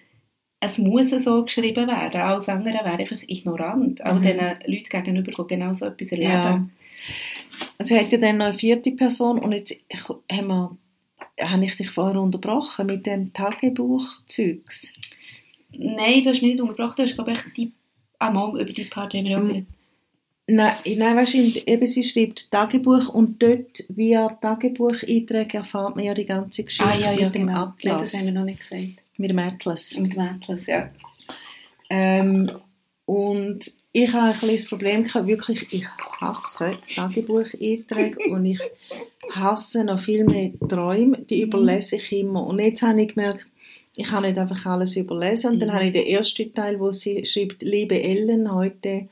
[0.62, 2.22] es muss so geschrieben werden.
[2.22, 4.04] Alles andere wäre einfach ignorant.
[4.06, 4.24] Auch Mhm.
[4.24, 6.30] den Leuten gegenüber, genau so etwas erleben.
[6.32, 6.68] Ja.
[7.78, 9.76] Also hat ja dann noch eine vierte Person und jetzt
[10.32, 10.78] haben wir,
[11.42, 14.94] habe ich dich vorher unterbrochen mit dem Tagebuch-Zeugs.
[15.80, 17.72] Nein, du hast mich nicht unterbrochen, du hast glaube ich die,
[18.20, 19.48] ah, mal, über die auch Mhm.
[19.48, 19.66] geredet.
[20.48, 26.14] Nein, nein weißt du, eben sie schreibt Tagebuch und dort via Tagebucheinträge erfahrt man ja
[26.14, 27.54] die ganze Geschichte Ah, ja, ja, mit dem genau.
[27.54, 28.84] Nein, Atlas, das haben wir noch nicht gesagt.
[29.18, 29.98] mit dem Atlas.
[29.98, 30.90] Mit dem Atlas, ja.
[31.90, 32.52] Ähm,
[33.06, 33.60] und
[33.92, 35.88] ich habe ein das Problem gehabt, wirklich, ich
[36.20, 38.60] hasse Tagebucheinträge und ich
[39.32, 42.46] hasse noch viel mehr Träume, die überlese ich immer.
[42.46, 43.46] Und jetzt habe ich gemerkt,
[43.96, 45.54] ich kann nicht einfach alles überlesen.
[45.54, 45.74] Und dann Mhm.
[45.74, 49.08] habe ich den ersten Teil, wo sie schreibt, liebe Ellen, heute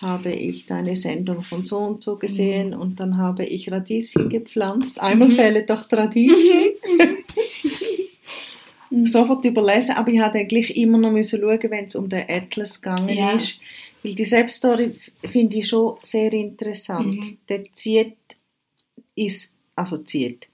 [0.00, 5.00] habe ich deine Sendung von so und so gesehen und dann habe ich Radieschen gepflanzt.
[5.00, 6.70] Einmal fehlen doch die Radieschen.
[9.06, 12.24] Sofort überlesen, aber ich habe dann gleich immer noch müssen schauen, wenn es um den
[12.28, 13.32] Atlas gegangen Ja.
[13.32, 13.54] ist,
[14.02, 14.92] Weil die Selbststory
[15.30, 17.14] finde ich schon sehr interessant.
[17.14, 17.38] Mhm.
[17.48, 18.16] Der zieht,
[19.14, 20.48] ist, also zieht.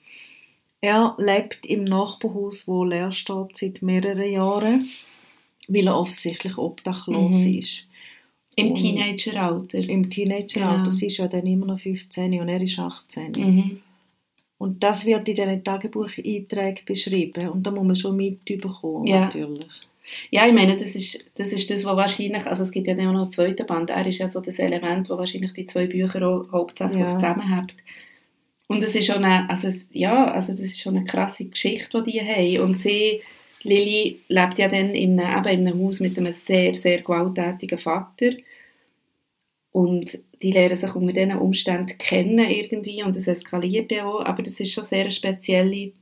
[0.91, 4.89] Er lebt im Nachbarhaus, wo leer steht seit mehreren Jahren,
[5.69, 7.59] weil er offensichtlich obdachlos Mhm.
[7.59, 7.85] ist.
[8.55, 9.79] Im Und- Teenageralter.
[9.79, 10.83] Im Teenageralter.
[10.85, 10.91] Genau.
[10.91, 13.33] Sie ist ja dann immer noch 15 und er ist 18.
[13.37, 13.81] Mhm.
[14.59, 17.49] Und das wird in diesen Tagebucheinträgen beschrieben.
[17.49, 19.23] Und da muss man schon mitbekommen, Ja.
[19.27, 19.67] natürlich.
[20.31, 23.09] Ja, ich meine, das ist, das ist das, was wahrscheinlich, also es gibt ja dann
[23.09, 25.87] auch noch einen zweiten Band, er ist ja so das Element, das wahrscheinlich die zwei
[25.89, 27.17] Bücher auch hauptsächlich Ja.
[27.17, 27.75] zusammenhält.
[28.69, 32.03] Und es ist schon eine, also es, ja, also das ist schon eine krasse Geschichte,
[32.03, 32.61] die die haben.
[32.61, 33.23] Und sie,
[33.63, 37.79] Lilly, lebt ja dann in einem, eben in einem Haus mit einem sehr, sehr gewalttätigen
[37.79, 38.33] Vater.
[39.73, 44.43] Und die lernen sich unter diesen Umständen kennen irgendwie und es eskaliert ja auch, aber
[44.43, 45.93] das ist schon sehr eine spezielle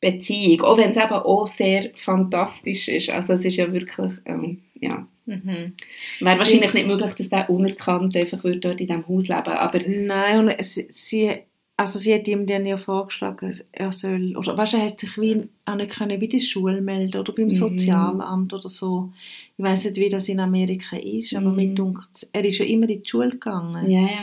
[0.00, 3.10] Beziehung, auch wenn es eben auch sehr fantastisch ist.
[3.10, 5.74] Also es ist ja wirklich, ähm, ja, Mhm.
[6.20, 9.48] wäre Sie- wahrscheinlich nicht möglich, dass der unerkannt einfach würde dort in diesem Haus leben,
[9.48, 11.30] aber Nein, und es, sie,
[11.78, 15.48] also sie hat ihm dann ja vorgeschlagen, er soll, oder weißt, er hat sich wie
[15.64, 17.50] auch nicht können, bei der Schule melden oder beim Mhm.
[17.50, 19.12] Sozialamt oder so.
[19.56, 21.56] Ich weiß nicht, wie das in Amerika ist, aber Mhm.
[21.56, 23.90] mir dunkt er ist ja immer in die Schule gegangen.
[23.90, 24.22] ja, ja.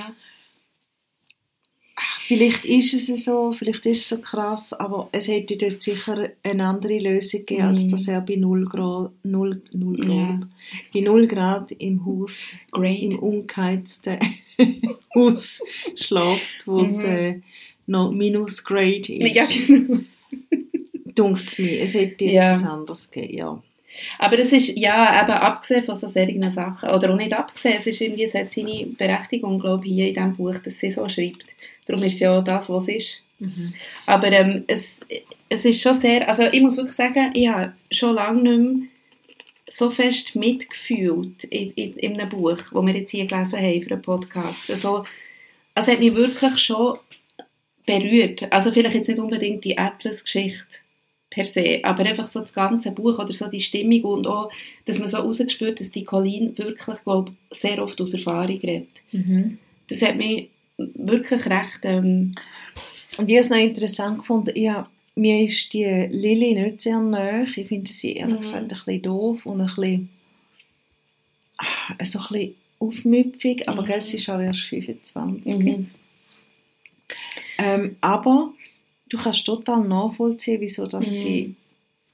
[2.27, 6.65] Vielleicht ist es so, vielleicht ist es so krass, aber es hätte dort sicher eine
[6.65, 7.89] andere Lösung gegeben, als Mhm.
[7.91, 10.39] dass er bei 0 Grad, 0, 0 Grad, Ja.
[10.93, 13.01] bei 0 Grad im Haus, Great.
[13.01, 14.17] im ungeheizten
[15.15, 15.61] Haus
[15.95, 17.09] schläft, wo es Mhm.
[17.09, 17.39] äh,
[17.87, 19.35] noch Minusgrade ist.
[19.35, 19.99] Ja, genau.
[21.15, 22.49] Dunkt mir, es hätte Ja.
[22.51, 23.63] etwas anderes gegeben, ja.
[24.19, 27.87] Aber das ist, ja, eben abgesehen von so solchen Sachen, oder auch nicht abgesehen, es
[27.87, 31.07] ist irgendwie, es hat seine Berechtigung, glaube ich, hier in diesem Buch, dass sie so
[31.07, 31.45] schreibt.
[31.85, 33.21] Darum ist es ja auch das, was es ist.
[34.05, 34.99] Aber ähm, es,
[35.49, 38.87] es ist schon sehr, also ich muss wirklich sagen, ich habe schon lange nicht mehr
[39.67, 43.93] so fest mitgefühlt in, in, in einem Buch, das wir jetzt hier gelesen haben für
[43.93, 44.69] einen Podcast.
[44.69, 45.05] Also,
[45.73, 46.97] also hat mich wirklich schon
[47.85, 48.51] berührt.
[48.51, 50.77] Also vielleicht jetzt nicht unbedingt die Atlas-Geschichte
[51.29, 54.51] per se, aber einfach so das ganze Buch oder so die Stimmung und auch,
[54.85, 58.87] dass man so rausgespürt, dass die Colleen wirklich, glaube sehr oft aus Erfahrung redet.
[59.89, 62.35] Das hat mich wirklich recht, ähm,
[63.17, 67.45] Und ich habe es noch interessant gefunden, ja, mir ist die Lilly nicht sehr nahe.
[67.55, 68.41] Ich finde sie ehrlich Mhm.
[68.41, 70.09] gesagt ein bisschen doof und ein bisschen,
[71.57, 73.85] ah, so ein bisschen aufmüpfig, aber Mhm.
[73.85, 75.57] gell, sie ist auch erst 25.
[75.63, 75.89] mhm.
[77.57, 78.51] Ähm, aber
[79.09, 81.13] du kannst total nachvollziehen, wieso dass Mhm.
[81.13, 81.55] sie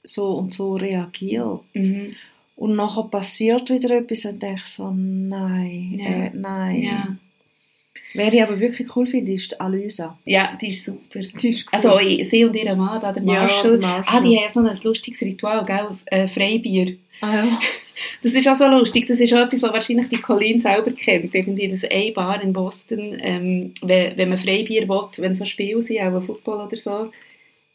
[0.04, 1.60] so und so reagiert.
[1.74, 2.14] Mhm.
[2.56, 6.06] Und nachher passiert wieder etwas und denke so, nein, Ja.
[6.26, 6.82] äh, nein.
[6.82, 7.16] ja.
[8.14, 10.18] Wer ich aber wirklich cool finde, ist die Alysa.
[10.24, 11.20] ja, die ist super.
[11.20, 11.70] Die ist cool.
[11.72, 14.18] Also sie und ihr Mann, da, der Ja, Marshall, der Marshall.
[14.18, 15.88] Ah, die haben so ein lustiges Ritual, gell?
[16.06, 16.94] Äh, Freibier.
[17.20, 17.58] ah, ja.
[18.22, 19.06] Das ist auch so lustig.
[19.06, 21.32] Das ist auch etwas, was wahrscheinlich die Colleen selber kennt.
[21.34, 26.00] Irgendwie das A-Bar in Boston, ähm, wenn, wenn man Freibier will, wenn so Spiele sind,
[26.00, 27.12] auch ein Football oder so,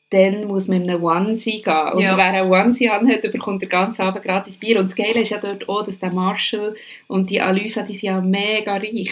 [0.10, 1.92] dann muss man in einen Onesie gehen.
[1.94, 2.18] Und Ja.
[2.18, 4.80] wer einen Onesie anhat, bekommt den ganzen Abend gratis Bier.
[4.80, 6.76] Und das Geile ist ja dort auch, dass der Marshall
[7.08, 9.12] und die Alysa, die sind ja mega reich.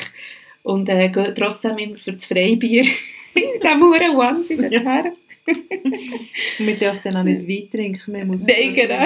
[0.66, 2.84] Und äh, gehen trotzdem immer für das Freibier
[3.36, 5.12] in diesem Huren Onesie dorthin.
[5.48, 8.14] Und wir dürfen dann auch nicht Wein trinken.
[8.14, 9.06] Wir müssen Nein, genau.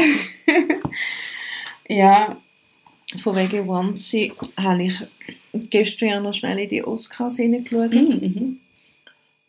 [1.87, 2.41] ja,
[3.23, 4.93] Von wegen Onesie habe ich
[5.69, 7.91] gestern ja noch schnell in die Oscars hineingeschaut.
[7.91, 8.59] mhm.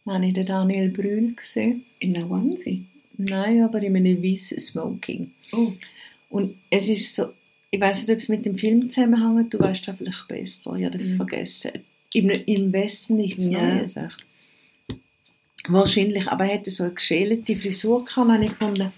[0.04, 1.84] Da habe ich den Daniel Brühl gesehen.
[2.00, 2.84] in einem Onesie.
[3.18, 5.30] Nein, aber in einem weißen Smoking.
[5.52, 5.72] Oh.
[6.30, 7.26] Und es ist so,
[7.70, 10.84] ich weiß nicht, ob es mit dem Film zusammenhängt, du weißt das vielleicht besser, ich
[10.86, 11.16] habe das Mhm.
[11.16, 11.70] vergessen.
[12.12, 13.62] Im, Im Westen nichts Ja.
[13.62, 14.24] Neues, echt.
[15.68, 18.92] Wahrscheinlich, aber er hatte so eine geschälte Frisur gehabt, habe ich gefunden.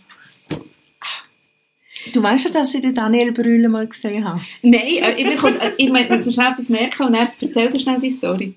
[2.13, 4.41] Du weißt ja, dass ich den Daniel Brühl mal gesehen habe.
[4.63, 7.71] Nein, äh, ich, bekomme, äh, ich meine, muss mir schnell etwas merken und erst erzähl
[7.71, 8.55] dir schnell die Story.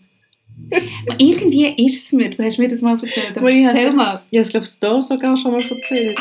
[1.08, 3.96] Aber irgendwie ist es mir, du hast mir das mal erzählt, aber ich erzähl has-
[3.96, 4.24] mal.
[4.32, 6.18] Ich habe es, glaube ich, sogar schon mal erzählt.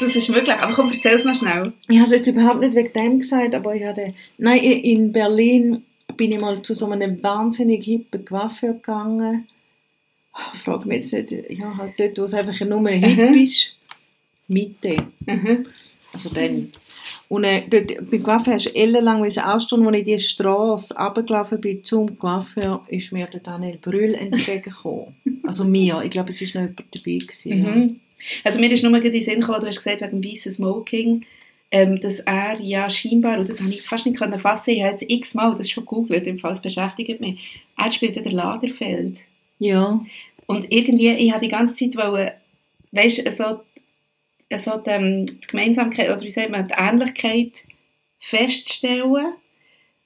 [0.00, 1.72] Das ist möglich, aber komm, erzähl es mal schnell.
[1.88, 5.84] Ich habe es jetzt überhaupt nicht wegen dem gesagt, aber ich hatte, nein, in Berlin
[6.16, 9.46] bin ich mal zu so einem wahnsinnig hippen Coiffeur gegangen.
[10.54, 13.34] Ich frage mich jetzt nicht, ja, halt dort, wo es einfach nur hip Mhm.
[13.34, 13.74] ist.
[14.48, 15.66] Mitte, Mhm.
[16.12, 16.70] also dann.
[17.28, 21.82] Und äh, dort, beim Coiffeur hast du ellenlang anstehen, als ich die Straße runtergelaufen bin
[21.84, 25.14] zum Coiffeur, ist mir der Daniel Brühl entgegengekommen.
[25.46, 27.18] Also mir, ich glaube, es war noch jemand dabei.
[27.18, 27.70] Gewesen, ja.
[27.70, 28.00] Mhm.
[28.42, 30.52] Also mir ist nur gerade in den Sinn gekommen, du hast gesagt, wegen dem weißen
[30.54, 31.24] Smoking,
[31.76, 34.92] ähm, dass er ja scheinbar, und das habe ich fast nicht können fassen, ich habe
[34.92, 37.38] jetzt x-mal das schon gegoogelt, im Fall es beschäftigt mich,
[37.76, 39.18] er spielt wieder Lagerfeld.
[39.58, 40.00] Ja.
[40.46, 42.30] Und irgendwie, ich habe die ganze Zeit wollen,
[42.92, 43.60] weißt du, so,
[44.56, 47.64] so die, ähm, die Gemeinsamkeit, oder wie sagt man, die Ähnlichkeit
[48.20, 49.34] feststellen.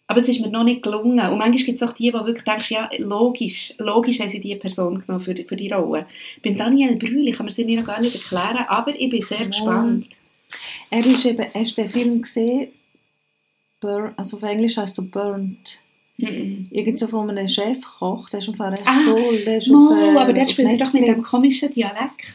[0.08, 1.20] Aber es ist mir noch nicht gelungen.
[1.20, 4.58] Und manchmal gibt es auch die, die wirklich denkst, ja, logisch, logisch haben sie diese
[4.58, 6.06] Person genommen für, für die Rolle.
[6.42, 9.22] Beim Daniel Brühl, ich kann mir das irgendwie noch gar nicht erklären, aber ich bin
[9.22, 10.08] sehr gespannt.
[10.90, 12.68] Er ist eben, hast du den Film gesehen?
[13.80, 15.80] Burn, also auf Englisch heißt er Burnt.
[16.18, 16.68] Mhm.
[16.70, 19.38] Irgend so von einem Chefkoch, der ist Fall recht Ah, cool.
[19.44, 22.26] Der ist Mo, auf, äh, aber der auf spielt doch mit dem komischen Dialekt.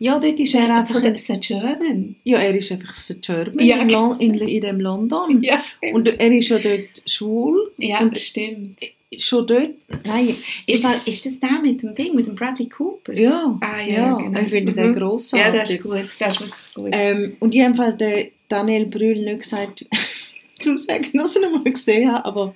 [0.00, 1.00] Ja, dort ist er einfach...
[1.00, 2.16] von den German.
[2.24, 5.42] Ja, er ist einfach so German Ja, in, Lon in, in dem London.
[5.42, 7.72] Ja, Und er ist ja dort schwul.
[7.78, 8.78] ja und das stimmt.
[9.16, 9.70] Schon dort...
[10.04, 13.12] Nein, Ist, das, ist das der mit dem Ding, mit dem Bradley Cooper?
[13.14, 14.40] Ja, Ah, ja, ja, genau.
[14.40, 14.76] ich finde Mhm.
[14.76, 15.46] den grossartig.
[15.46, 15.92] Ja, der ist gut.
[16.20, 16.88] Der ist wirklich gut.
[16.92, 19.86] Ähm, und ich habe Fall den Daniel Brühl nicht gesagt,
[20.60, 22.54] zum sagen, dass ich ihn mal gesehen habe, aber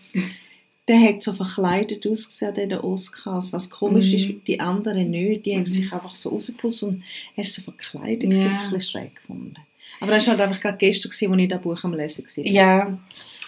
[0.88, 4.15] der hat so verkleidet ausgesehen an den Oscars, was komisch Mhm.
[4.17, 5.73] ist, die anderen nicht, die haben Mhm.
[5.73, 7.03] sich einfach so rausgepusst und
[7.37, 8.29] er ist so verkleidet, Ja.
[8.31, 9.55] das habe ich ein bisschen schräg gefunden.
[10.01, 12.45] Aber das war halt einfach gerade gestern, als ich das Buch am Lesen war.
[12.45, 12.99] Ja,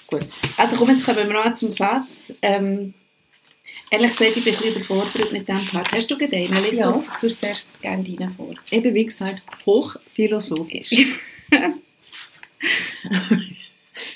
[0.06, 0.26] Gut.
[0.56, 2.32] also komm, jetzt kommen wir noch zum Satz.
[2.42, 2.92] Ähm,
[3.90, 5.90] ehrlich gesagt, ich bin ein bisschen überfordert mit diesem Part.
[5.92, 6.64] Hast du gerade einen?
[6.64, 6.90] Lies Ja.
[6.90, 8.54] uns sonst zuerst gerne deinen vor.
[8.70, 10.90] Eben wie gesagt, hochphilosophisch.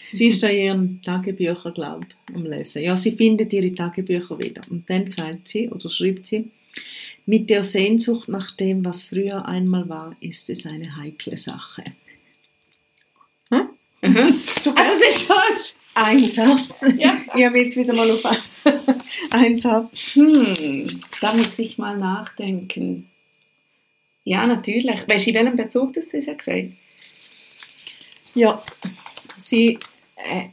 [0.09, 2.83] sie ist da in ihren Tagebüchern, glaube ich, am Lesen.
[2.83, 4.63] Ja, sie findet ihre Tagebücher wieder.
[4.71, 6.51] Und dann sagt sie, oder schreibt sie,
[7.27, 11.85] mit der Sehnsucht nach dem, was früher einmal war, ist es eine heikle Sache.
[13.53, 13.69] Hm?
[14.03, 14.41] Mhm.
[14.65, 15.37] Also, das ist schon
[15.95, 16.85] Ein Satz.
[16.97, 17.17] Ja.
[17.37, 18.21] Ich habe jetzt wieder mal auf
[19.31, 20.15] einen Satz.
[20.15, 23.09] Hm, da muss ich mal nachdenken.
[24.25, 25.07] Ja, natürlich.
[25.09, 26.73] Weißt du, in welchem Bezug das ist, hat gesagt?
[28.35, 28.63] Ja,
[29.37, 29.79] sie
[30.17, 30.45] äh,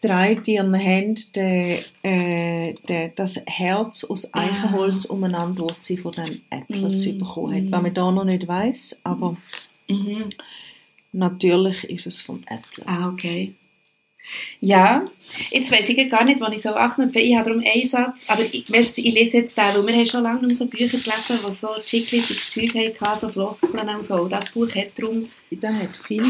[0.00, 6.40] in ihren Händen de, äh, de, das Herz aus Eichenholz umeinander, was sie von dem
[6.50, 7.18] Atlas Mm.
[7.18, 7.72] bekommen hat.
[7.72, 9.36] Was man da noch nicht weiß, aber
[9.88, 10.30] Mhm.
[11.12, 12.86] natürlich ist es vom Atlas.
[12.86, 13.54] Ah, okay.
[14.60, 15.06] Ja,
[15.50, 17.20] jetzt weiss ich gar nicht, wann ich so anknüpfe.
[17.20, 20.06] Ich habe darum einen Satz, aber ich, weißt, ich lese jetzt den, weil wir haben
[20.06, 24.04] schon lange nicht mehr so Bücher gelesen, die so chickliges Zeug hatten, so Floskeln und
[24.04, 24.26] so.
[24.28, 26.22] Das Buch hat darum Da hat viel.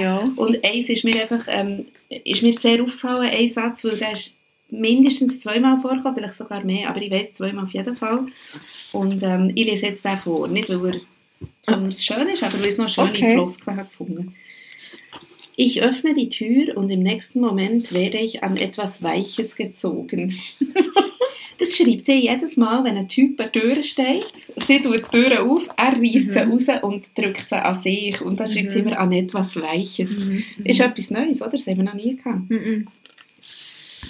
[0.00, 0.28] Ja.
[0.36, 4.36] Und eins ist mir einfach, ähm, ist mir sehr aufgefallen, ein Satz, weil der ist
[4.68, 8.26] mindestens zweimal vorgekommen, vielleicht sogar mehr, aber ich weiß zweimal auf jeden Fall.
[8.92, 11.00] Und ähm, ich lese jetzt den vor, nicht weil er
[11.62, 13.34] so schön ist, aber weil es noch schöne Okay.
[13.34, 14.34] Floskeln gefunden.
[15.56, 20.38] Ich öffne die Tür und im nächsten Moment werde ich an etwas Weiches gezogen.
[21.58, 24.30] Das schreibt sie jedes Mal, wenn ein Typ an der Tür steht.
[24.66, 26.52] Sie tut die Tür auf, er reißt sie Mhm.
[26.52, 28.20] raus und drückt sie an sich.
[28.20, 28.88] Und dann schreibt sie Mhm.
[28.88, 30.10] immer an etwas Weiches.
[30.10, 30.44] Mhm.
[30.64, 31.52] Ist etwas Neues, oder?
[31.52, 32.50] Das haben wir noch nie gehabt.
[32.50, 32.88] Mhm.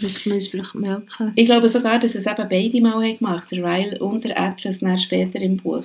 [0.03, 1.33] Müssen wir uns vielleicht merken.
[1.37, 4.81] Ich glaube sogar, dass es eben beide mal haben gemacht der Ryle und der Atlas,
[5.01, 5.85] später im Buch.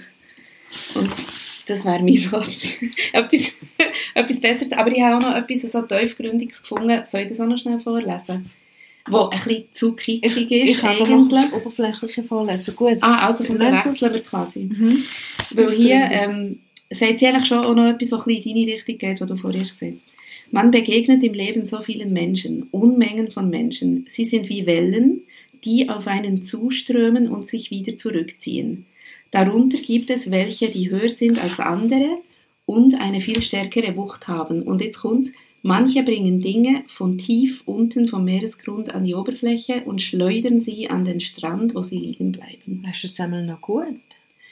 [0.95, 1.11] Und
[1.67, 2.77] das wäre mein Satz.
[3.13, 3.55] etwas,
[4.13, 4.71] etwas Besseres.
[4.71, 7.01] Aber ich habe auch noch etwas so tiefgründiges gefunden.
[7.05, 8.49] Soll ich das auch noch schnell vorlesen?
[9.07, 12.75] Wo ein bisschen zu kitschig ist, Ich kann da noch das Oberflächliche vorlesen.
[12.75, 12.97] Gut.
[13.01, 14.69] Ah, also von dann wechseln wir quasi.
[14.71, 15.03] Mhm.
[15.51, 16.59] Weil hier ähm,
[16.91, 19.29] sagt sie eigentlich schon auch noch etwas, was ein bisschen in deine Richtung geht, was
[19.29, 19.93] du vorher gesagt hast.
[20.51, 24.05] Man begegnet im Leben so vielen Menschen, Unmengen von Menschen.
[24.09, 25.21] Sie sind wie Wellen,
[25.63, 28.85] die auf einen zuströmen und sich wieder zurückziehen.
[29.31, 32.17] Darunter gibt es welche, die höher sind als andere
[32.65, 34.61] und eine viel stärkere Wucht haben.
[34.63, 35.29] Und jetzt kommt,
[35.61, 41.05] manche bringen Dinge von tief unten vom Meeresgrund an die Oberfläche und schleudern sie an
[41.05, 42.83] den Strand, wo sie liegen bleiben.
[42.85, 43.85] Das ist einmal noch gut.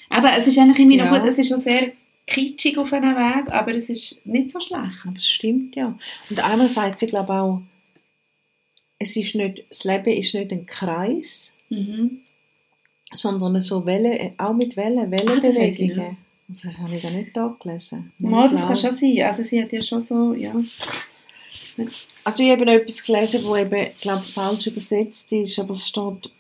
[0.09, 1.19] Aber es ist eigentlich irgendwie noch Ja.
[1.19, 1.91] gut, es ist schon sehr
[2.25, 4.99] kitschig auf einem Weg, aber es ist nicht so schlecht.
[5.05, 5.97] Aber es stimmt ja.
[6.29, 7.61] Und einmal sagt sie, glaube ich, auch,
[8.97, 12.21] es ist nicht, das Leben ist nicht ein Kreis, Mhm.
[13.13, 16.17] Sondern so Wellen, auch mit Wellen, Ah, das Wellenbewegungen.
[16.47, 18.11] das habe ich da nicht da gelesen.
[18.19, 19.21] Mal, das kann schon sein.
[19.23, 20.53] Also sie hat ja schon so, ja.
[22.23, 26.31] Also ich habe noch etwas gelesen, wo eben, glaube falsch übersetzt ist, aber es steht,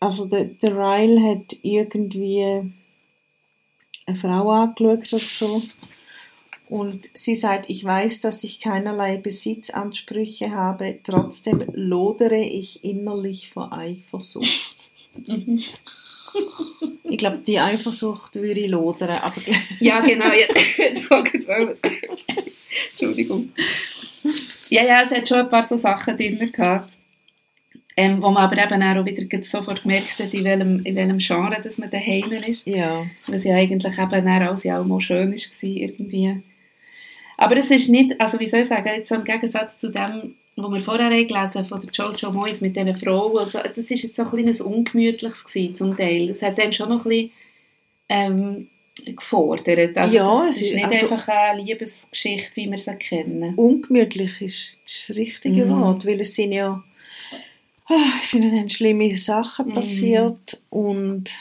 [0.00, 2.72] also der, der Ryle hat irgendwie
[4.06, 5.62] eine Frau angeschaut oder so
[6.68, 13.72] und sie sagt, ich weiß, dass ich keinerlei Besitzansprüche habe, trotzdem lodere ich innerlich vor
[13.72, 14.73] Eifersucht.
[15.26, 15.62] Mhm.
[17.04, 19.40] Ich glaube, die Eifersucht würde ich lodern, aber
[19.80, 20.26] Ja, genau.
[20.32, 21.78] Jetzt, mag ich auch was.
[22.90, 23.52] Entschuldigung.
[24.68, 26.90] Ja, ja, es hat schon ein paar so Sachen drin gehabt.
[27.96, 31.62] Ähm, wo man aber eben auch wieder sofort gemerkt hat, in welchem, in welchem Genre
[31.62, 32.66] dass man daheim ist.
[32.66, 33.06] ja.
[33.28, 36.42] Was ja eigentlich eben dann alles ja auch mal schön war, irgendwie.
[37.36, 40.34] Aber es ist nicht, also wie soll ich sagen, jetzt so im Gegensatz zu dem,
[40.56, 43.76] was wir vorher haben gelesen von der Jojo Moyes mit diesen Frauen, und so, das
[43.78, 46.30] ist jetzt so ein kleines Ungemütliches gewesen, zum Teil.
[46.30, 47.30] Es hat dann schon noch ein bisschen
[48.08, 48.68] ähm,
[49.16, 49.96] gefordert.
[49.96, 53.54] Also Ja, es ist nicht also- einfach eine Liebesgeschichte, wie wir sie kennen.
[53.56, 55.80] ungemütlich ist das richtige Mhm.
[55.80, 56.82] Wort, weil es sind ja
[57.86, 59.74] ah, es sind dann schlimme Sachen Mhm.
[59.74, 61.32] passiert und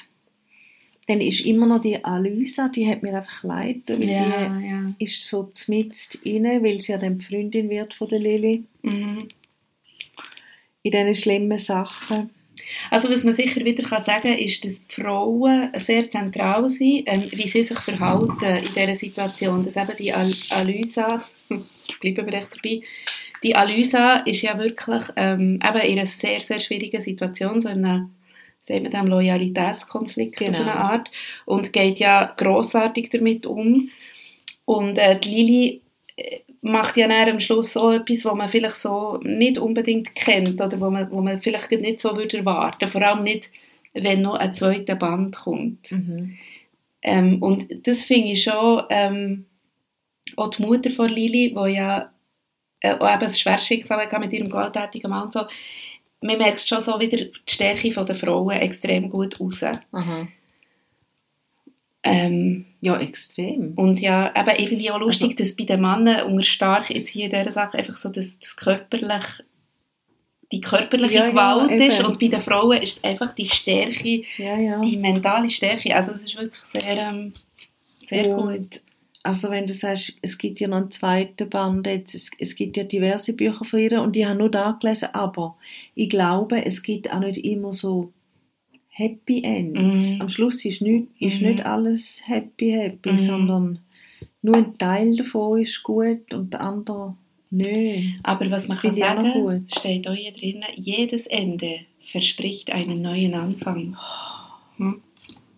[1.08, 4.94] dann ist immer noch die Alysa, die hat mir einfach leid, weil Ja, ja.
[5.00, 8.64] die ist so zmitzt rein, weil sie ja dann die Freundin wird von der Lili
[8.84, 9.28] Mhm.
[10.84, 12.30] in diesen schlimmen Sachen.
[12.92, 17.24] Also was man sicher wieder kann sagen ist, dass die Frauen sehr zentral sind, ähm,
[17.32, 19.66] wie sie sich verhalten in dieser Situation.
[19.66, 21.26] Dass eben die Al Alysa,
[22.00, 22.82] bleiben wir echt dabei,
[23.44, 27.84] die Alysa ist ja wirklich ähm, eben in einer sehr, sehr schwierigen Situation, so in
[27.84, 28.12] einem,
[28.66, 30.60] sagen wir dem, Loyalitätskonflikt Genau.
[30.60, 31.12] auf eine Art
[31.46, 33.90] und geht ja grossartig damit um.
[34.66, 35.82] Und äh, die Lili
[36.16, 40.80] äh, macht ja am Schluss so etwas, was man vielleicht so nicht unbedingt kennt oder
[40.80, 42.88] wo man, wo man vielleicht nicht so würde erwarten.
[42.88, 43.50] Vor allem nicht,
[43.94, 45.92] wenn noch ein zweiter Band kommt.
[47.02, 49.46] Ähm, und das finde ich schon, ähm,
[50.38, 52.12] auch die Mutter von Lili, die ja
[52.80, 55.42] äh, auch eben ein schweres Schicksal mit ihrem gewalttätigen Mann und so,
[56.24, 59.64] man merkt schon so wieder die Stärke von der Frauen extrem gut raus.
[59.64, 60.28] Aha.
[62.06, 63.74] Ähm, Ja, extrem.
[63.76, 67.32] und ja, eben irgendwie auch lustig, dass bei den Männern unter stark jetzt hier in
[67.32, 69.24] dieser Sache einfach so das, das körperlich,
[70.52, 72.06] die körperliche Ja, ja, Gewalt ist eben.
[72.08, 74.82] und bei den Frauen ist es einfach die Stärke, Ja, ja.
[74.82, 75.96] die mentale Stärke.
[75.96, 77.34] Also es ist wirklich sehr, ähm,
[78.06, 78.82] sehr gut.
[79.26, 82.76] Also wenn du sagst, es gibt ja noch einen zweiten Band, jetzt, es, es gibt
[82.76, 85.56] ja diverse Bücher von ihr und ich habe nur da gelesen, aber
[85.96, 88.12] ich glaube, es gibt auch nicht immer so
[88.90, 90.16] Happy Ends.
[90.16, 90.22] Mhm.
[90.22, 91.48] Am Schluss ist nicht, ist Mhm.
[91.48, 93.18] nicht alles happy happy, Mhm.
[93.18, 93.80] sondern
[94.42, 97.16] nur ein Teil davon ist gut und der andere
[97.50, 98.20] nicht.
[98.24, 99.62] Aber was Das man kann sagen, gut.
[99.80, 101.80] steht auch hier drin, jedes Ende
[102.12, 103.96] verspricht einen neuen Anfang.
[104.78, 105.02] Hm?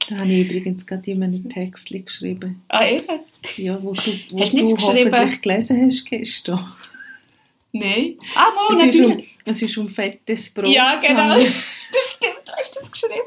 [0.09, 2.61] Da habe ich übrigens gerade in einem Text geschrieben.
[2.67, 3.19] Ah, eben?
[3.57, 6.65] Ja, wo du, wo Hast du hoffentlich gelesen hast gestern.
[7.71, 8.15] Nein.
[8.35, 9.37] Ah, mal, Es ist, um, natürlich.
[9.43, 11.35] es ist um fettes Brot Ja, genau.
[11.37, 13.21] das stimmt, du hast das geschrieben.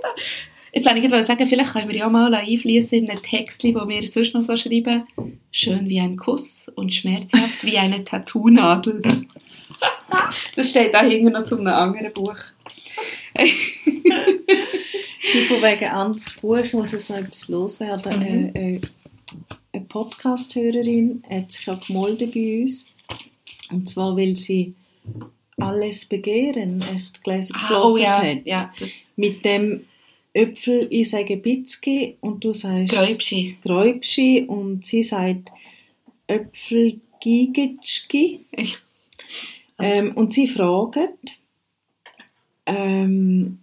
[0.73, 3.89] Jetzt wollte ich gerade sagen, vielleicht können wir ja mal einfließen in ein Text, wo
[3.89, 5.07] wir sonst noch so schreiben.
[5.51, 9.03] Schön wie ein Kuss und schmerzhaft wie eine Tattoo-Nadel.
[10.57, 12.37] das steht da hinten noch zu einem anderen Buch.
[15.35, 18.19] Ich von wegen anderes Buch, ich muss jetzt noch etwas loswerden.
[18.19, 18.55] Mhm.
[18.55, 18.81] Äh, äh,
[19.73, 22.87] eine Podcast-Hörerin hat sich ja gemolden bei uns.
[23.71, 24.75] Und zwar, weil sie
[25.59, 28.47] alles begehren echt gelesen oh gelesen ja, hat.
[28.47, 28.73] ja,
[29.17, 29.85] Mit dem
[30.33, 33.57] Äpfel, ich sage Bitzki und du sagst Gräubschi.
[33.63, 35.51] Gräubschi und sie sagt
[36.27, 38.47] Äpfel Gigetschki.
[39.81, 41.09] Ähm, und sie fragen,
[42.69, 43.59] ähm,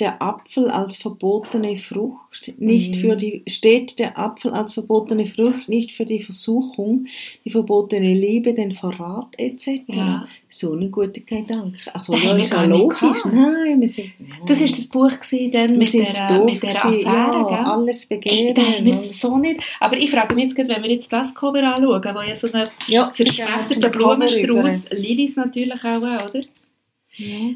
[0.00, 2.98] der Apfel als verbotene Frucht nicht Mhm.
[2.98, 7.04] für die steht der Apfel als verbotene Frucht nicht für die Versuchung,
[7.44, 9.82] die verbotene Liebe, den Verrat etc.
[9.88, 10.26] Ja.
[10.48, 11.94] So ein guter Gedanke.
[11.94, 13.22] Also Den ja, ist ja logisch.
[13.26, 14.12] Nein, wir sind
[14.46, 16.70] Das war das Buch gewesen, dann wir mit der, doof mit der.
[16.70, 18.84] Affäre, ja, alles Ey, begehren.
[18.86, 19.60] wir es so nicht.
[19.80, 22.50] Aber ich frage mich jetzt gerade, wenn wir jetzt das Cover anschauen, wo ja so
[22.50, 26.40] eine Ja, Cover Blumenstrauß, Lilies natürlich auch, oder?
[27.18, 27.50] ja.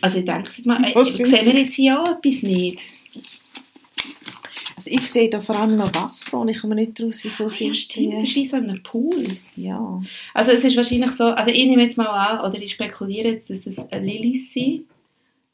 [0.00, 1.24] Also ich denke jetzt mal, Okay.
[1.24, 2.80] sehen wir jetzt hier auch etwas nicht?
[4.76, 7.50] Also ich sehe da vor allem noch Wasser und ich komme nicht raus, wieso Ja,
[7.50, 9.36] sind stimmt, das ist wie so in einem Pool.
[9.56, 10.02] Ja.
[10.34, 13.50] Also es ist wahrscheinlich so, also ich nehme jetzt mal an, oder ich spekuliere jetzt,
[13.50, 14.84] dass es eine Lilies sind.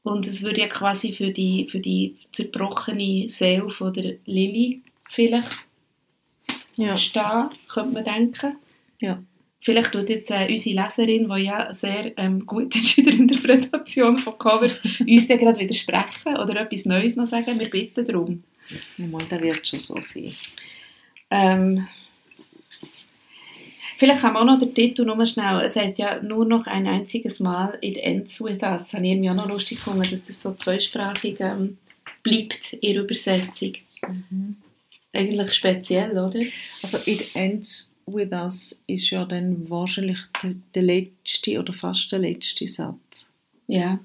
[0.04, 5.66] Und es würde ja quasi für die, für die zerbrochene Seele von der Lili vielleicht
[6.76, 6.96] Ja.
[6.96, 8.56] stehen, könnte man denken.
[9.00, 9.22] Ja.
[9.60, 14.18] Vielleicht tut jetzt äh, unsere Leserin, die ja sehr ähm, gut ist in der Interpretation
[14.18, 17.58] von Covers, uns dann gerade widersprechen oder etwas Neues noch sagen.
[17.58, 18.44] Wir bitten darum.
[18.98, 20.34] Mal, der wird schon so sein.
[21.30, 21.88] Ähm,
[23.98, 25.60] vielleicht haben wir auch noch den Titel nur schnell.
[25.60, 28.92] Es heisst ja nur noch ein einziges Mal It ends with us.
[28.92, 31.78] Habe ich irgendwie auch noch lustig gefunden, dass das so zweisprachig ähm,
[32.22, 33.72] bleibt in der Übersetzung.
[35.12, 36.40] Eigentlich speziell, oder?
[36.82, 40.18] Also It Ends With Us ist ja dann wahrscheinlich
[40.74, 43.30] der, letzte oder fast der letzte Satz.
[43.66, 43.98] Ja.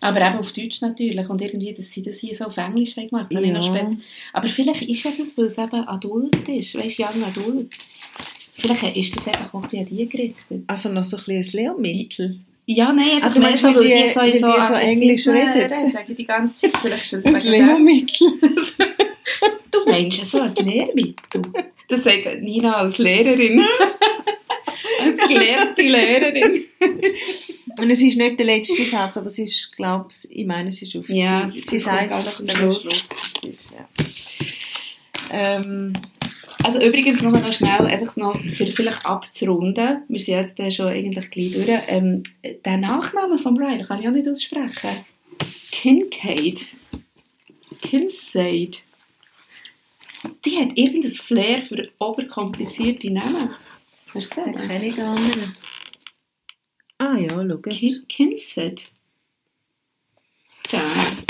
[0.00, 1.28] Aber eben auf Deutsch natürlich.
[1.28, 3.90] Und irgendwie, dass sie das hier so auf Englisch haben gemacht habe ich noch Ja.
[4.32, 6.74] Aber vielleicht ist ja das, weil es eben adult ist.
[6.74, 7.74] Weißt du, young adult.
[8.56, 10.64] Vielleicht ist das einfach auch an die gerichtet.
[10.66, 12.40] Also noch so ein bisschen ein Lehrmittel.
[12.66, 15.72] Ja, nein, einfach Ach, mehr so, weil die- so, weil die so Englisch reden?
[15.72, 16.76] reden Die ganze Zeit.
[16.80, 17.50] Vielleicht ist das Ein.
[17.50, 18.28] Lehrmittel.
[19.70, 21.42] Du meinst ja so ein Lehrmittel.
[21.92, 23.62] Das sagt Nina als Lehrerin.
[25.02, 26.64] als gelehrte Lehrerin.
[27.78, 30.80] Und es ist nicht der letzte Satz, aber es ist, glaube ich, ich meine, es
[30.80, 32.80] ist auf Ja, die, sie sagt einfach am Schluss.
[32.80, 33.08] Schluss.
[33.42, 33.88] Ist, ja.
[35.32, 35.92] ähm,
[36.62, 40.86] Also übrigens noch, noch schnell, einfach noch für vielleicht abzurunden, wir sind jetzt äh, schon
[40.86, 45.04] eigentlich gleich durch, ähm, den Nachnamen von Riley kann ich auch nicht aussprechen.
[45.70, 46.64] Kincaid.
[47.82, 48.82] Kincaid.
[50.44, 53.50] Die hat irgendein Flair für oberkomplizierte Namen.
[54.14, 54.68] Hast du Den gesehen?
[54.68, 55.38] kenne ich gar nicht.
[56.98, 57.56] Ah ja, schau.
[57.58, 58.88] Kin Kincaid.
[60.70, 60.82] Ja,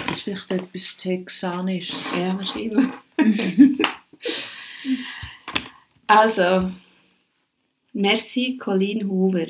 [0.07, 2.05] Das ist vielleicht etwas Texanisches.
[2.17, 2.89] ja, wahrscheinlich.
[6.07, 6.71] also,
[7.93, 9.47] merci Colleen Hoover.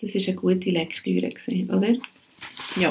[0.00, 1.94] Das war eine gute Lektüre, gewesen, oder?
[2.76, 2.90] Ja.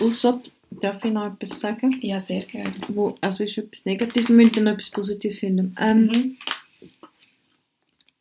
[0.00, 0.40] Ausser,
[0.70, 1.98] darf ich noch etwas sagen?
[2.02, 2.72] Ja, sehr gerne.
[2.88, 5.74] Wo, also ist etwas Negatives, wir müssen dann noch etwas Positives finden.
[5.80, 6.36] Ähm, Mhm.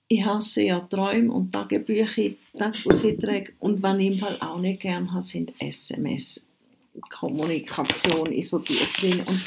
[0.07, 5.11] Ich hasse ja Träume und Tagebücher, Tagebucheinträge und was ich im Fall auch nicht gerne
[5.11, 6.43] habe, sind SMS.
[7.09, 9.41] Kommunikation ist so tief drin und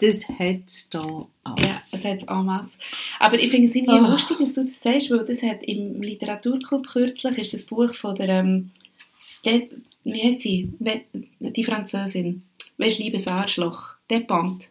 [0.00, 1.58] das hat es da auch.
[1.60, 2.70] Ja, es hat en masse.
[3.20, 4.10] Aber ich finde es irgendwie Ah.
[4.12, 8.14] lustig, dass du das sagst, weil das hat im Literaturclub kürzlich ist das Buch von
[8.16, 8.70] der, ähm,
[10.12, 10.72] wie heißt sie,
[11.40, 12.42] die Französin,
[12.76, 14.68] «Weisst liebes Arschloch», Depant.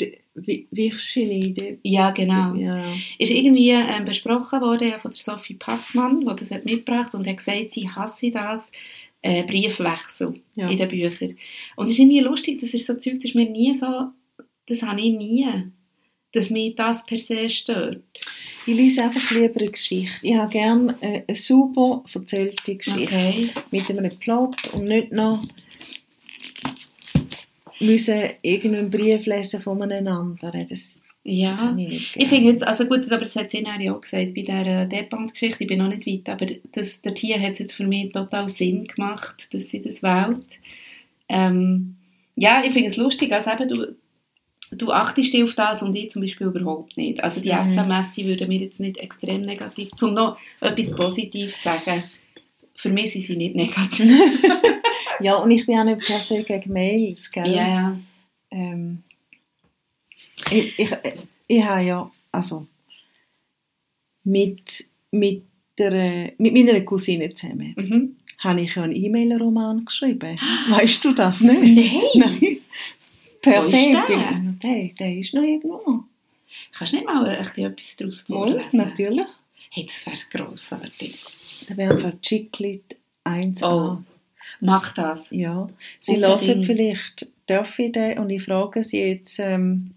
[0.00, 1.78] D- Wie, wie Idee.
[1.82, 2.54] Ja, genau.
[2.54, 2.92] Ja.
[3.18, 7.26] Ist irgendwie ähm, besprochen worden ja, von der Sophie Passmann, die das hat mitgebracht und
[7.26, 8.70] hat gesagt, sie hasse das,
[9.22, 10.68] äh, Briefwechsel Ja.
[10.68, 11.36] in den Büchern.
[11.76, 14.10] Und es ist irgendwie lustig, das ist so Zeug, das ist mir nie so,
[14.66, 15.46] das habe ich nie,
[16.32, 18.02] dass mich das per se stört.
[18.66, 20.18] Ich lese einfach lieber eine Geschichte.
[20.22, 23.02] Ich habe gerne äh, eine super erzählte Geschichte.
[23.02, 23.50] Okay.
[23.70, 25.42] Mit einem Plot und nicht noch
[27.80, 30.66] müssen irgendeinen Brief lesen von einem anderen.
[30.68, 31.74] Das Ja.
[31.78, 34.86] ich Ich finde jetzt, also gut, aber das hat nachher ja auch gesagt, bei dieser
[34.86, 38.12] Depant-Geschichte, ich bin noch nicht weit, aber das, der Tier hat es jetzt für mich
[38.12, 40.46] total Sinn gemacht, dass sie das wählt.
[41.28, 41.96] Ähm,
[42.36, 43.96] ja, ich finde es lustig, also eben, du,
[44.72, 47.22] du achtest dich auf das und ich zum Beispiel überhaupt nicht.
[47.22, 47.60] Also die Mhm.
[47.72, 52.02] SMS, die würden mir jetzt nicht extrem negativ, zum noch etwas Positives sagen,
[52.76, 54.12] für mich sind sie nicht negativ.
[55.22, 57.46] Ja, und ich bin auch nicht per se gegen Mails, gell?
[57.46, 58.00] Ja, ja.
[58.50, 59.02] Ähm,
[60.50, 60.90] ich, ich,
[61.46, 62.66] ich habe ja, also
[64.24, 65.42] mit, mit,
[65.78, 68.16] der, mit meiner Cousine zusammen Mhm.
[68.38, 70.38] habe ich ja einen E-Mail-Roman geschrieben.
[70.70, 71.92] Weißt du das nicht?
[71.92, 72.40] Nein.
[72.40, 72.56] Nein.
[73.42, 76.04] Per Wo se bin der, der ist noch irgendwo.
[76.72, 78.68] Kannst du nicht mal ein bisschen etwas daraus vorlesen?
[78.72, 79.26] natürlich.
[79.70, 81.24] Hey, das wäre grossartig.
[81.68, 83.64] Da wäre einfach Chiclet 1a.
[83.64, 83.98] Oh.
[84.60, 85.26] Mach das.
[85.30, 85.68] Ja.
[86.00, 89.92] Sie hören vielleicht, darf ich den, und ich frage Sie jetzt ähm,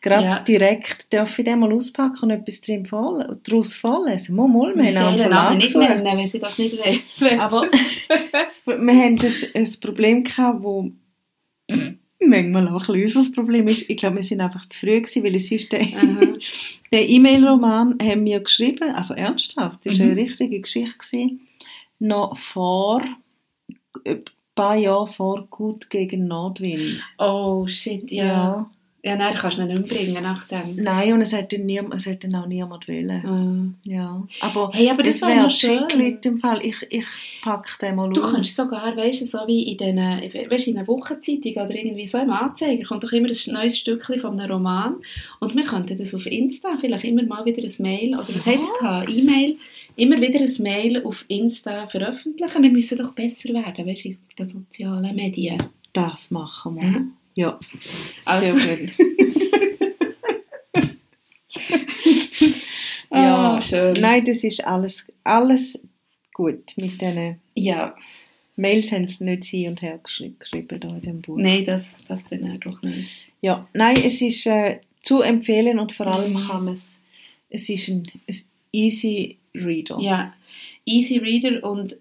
[0.00, 0.38] gerade Ja.
[0.40, 4.36] direkt, darf ich den mal auspacken und etwas drin vorle daraus vorlesen?
[4.36, 7.40] Mal, mal, wir Wir haben einen Verlag nicht nennen, wenn sie das nicht wollen.
[7.40, 10.90] Aber wir haben ein, ein Problem gehabt, wo
[12.28, 13.88] manchmal auch ein bisschen unser Problem ist.
[13.88, 15.80] Ich glaube, wir sind einfach zu früh gewesen, weil es ist der,
[16.92, 20.12] E-Mail-Roman haben wir geschrieben, also ernsthaft, das war Mhm.
[20.12, 21.40] eine richtige Geschichte gewesen,
[21.98, 23.02] noch vor,
[24.04, 24.22] ein
[24.54, 27.02] paar Jahre vor Gut gegen Nordwind.
[27.18, 28.24] Oh, shit, ja.
[28.24, 28.70] Ja.
[29.06, 30.76] Ja, nein, du kannst ihn nicht bringen nach dem.
[30.76, 33.74] Nein, und es dann, niem es hat auch niemand wollen.
[33.84, 33.88] Ah.
[33.88, 34.26] Ja.
[34.40, 35.86] Aber, Hey, aber das wäre schön.
[35.88, 36.60] Chiclet im Fall.
[36.64, 37.04] Ich, ich
[37.42, 38.32] packe den mal Du aus.
[38.32, 42.16] kannst sogar, weißt du, so wie in den, weißt, in einer Wochenzeitung oder irgendwie so
[42.16, 44.94] im Anzeiger kommt doch immer ein neues Stückchen von einem Roman
[45.40, 48.24] und wir könnten das auf Insta vielleicht immer mal wieder ein Mail oder
[48.82, 49.02] Ja.
[49.02, 49.58] es E-Mail,
[49.96, 52.62] immer wieder ein Mail auf Insta veröffentlichen.
[52.62, 55.58] Wir müssen doch besser werden, weißt du, in den sozialen Medien.
[55.92, 56.82] Das machen wir.
[56.84, 57.12] Mhm.
[57.34, 57.58] Ja,
[58.24, 58.92] Also- sehr gut.
[63.10, 63.94] Ah, schön.
[64.00, 65.80] Nein, das ist alles, alles
[66.32, 66.76] gut.
[66.76, 67.94] Mit diesen Ja,
[68.56, 71.36] Mails haben sie nicht hin und her geschri geschrieben da in dem Buch.
[71.38, 73.08] nein, das, das dann doch nicht.
[73.40, 76.46] Ja, nein, es ist äh, zu empfehlen und vor allem Mhm.
[76.48, 77.00] kann man es,
[77.50, 78.36] es ist ein, ein
[78.72, 79.98] easy Reader.
[80.00, 80.34] Ja,
[80.86, 81.96] Easy Reader und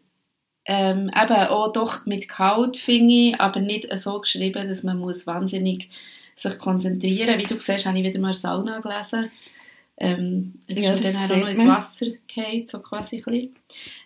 [0.66, 5.28] ähm, eben auch doch mit Kaut, finde ich, aber nicht so geschrieben, dass man muss
[5.28, 5.90] wahnsinnig
[6.36, 9.30] sich konzentrieren Wie du siehst, habe ich wieder mal Sauna gelesen.
[9.98, 11.68] Ähm, es Ja, ist dann auch noch ins.
[11.68, 13.56] Wasser gefallen, so quasi ein bisschen.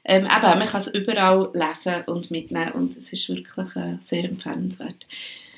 [0.04, 4.26] Ähm, eben, man kann es überall lesen und mitnehmen und es ist wirklich äh, sehr
[4.26, 5.06] empfehlenswert.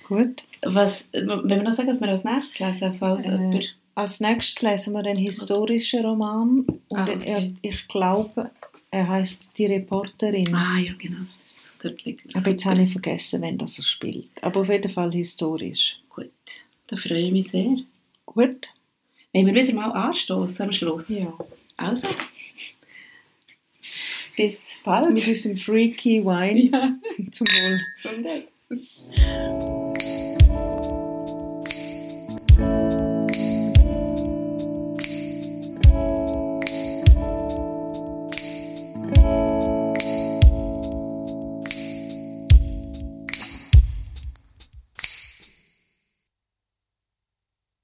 [0.07, 0.43] Gut.
[0.61, 3.75] Was, wenn wir noch sagen, was wir als nächstes lesen, falls Äh, jemand...
[3.95, 7.23] Als nächstes lesen wir einen historischen Roman und Ah, okay.
[7.25, 8.51] er, ich glaube,
[8.91, 10.53] er heißt Die Reporterin.
[10.53, 11.21] Ah, ja, genau.
[11.81, 12.35] Dort liegt es.
[12.35, 12.75] Aber jetzt Super.
[12.75, 14.27] habe ich vergessen, wenn das er spielt.
[14.41, 15.99] Aber auf jeden Fall historisch.
[16.09, 16.31] Gut,
[16.87, 17.77] da freue ich mich sehr.
[18.25, 18.67] Gut?
[19.31, 21.05] Wollen wir wieder mal anstoßen am Schluss?
[21.07, 21.33] Ja.
[21.77, 22.07] Also.
[24.35, 25.13] Bis bald.
[25.13, 26.97] Mit unserem Freaky Wine Ja,
[27.31, 27.81] zum Wohl.
[28.01, 29.69] Gesundheit.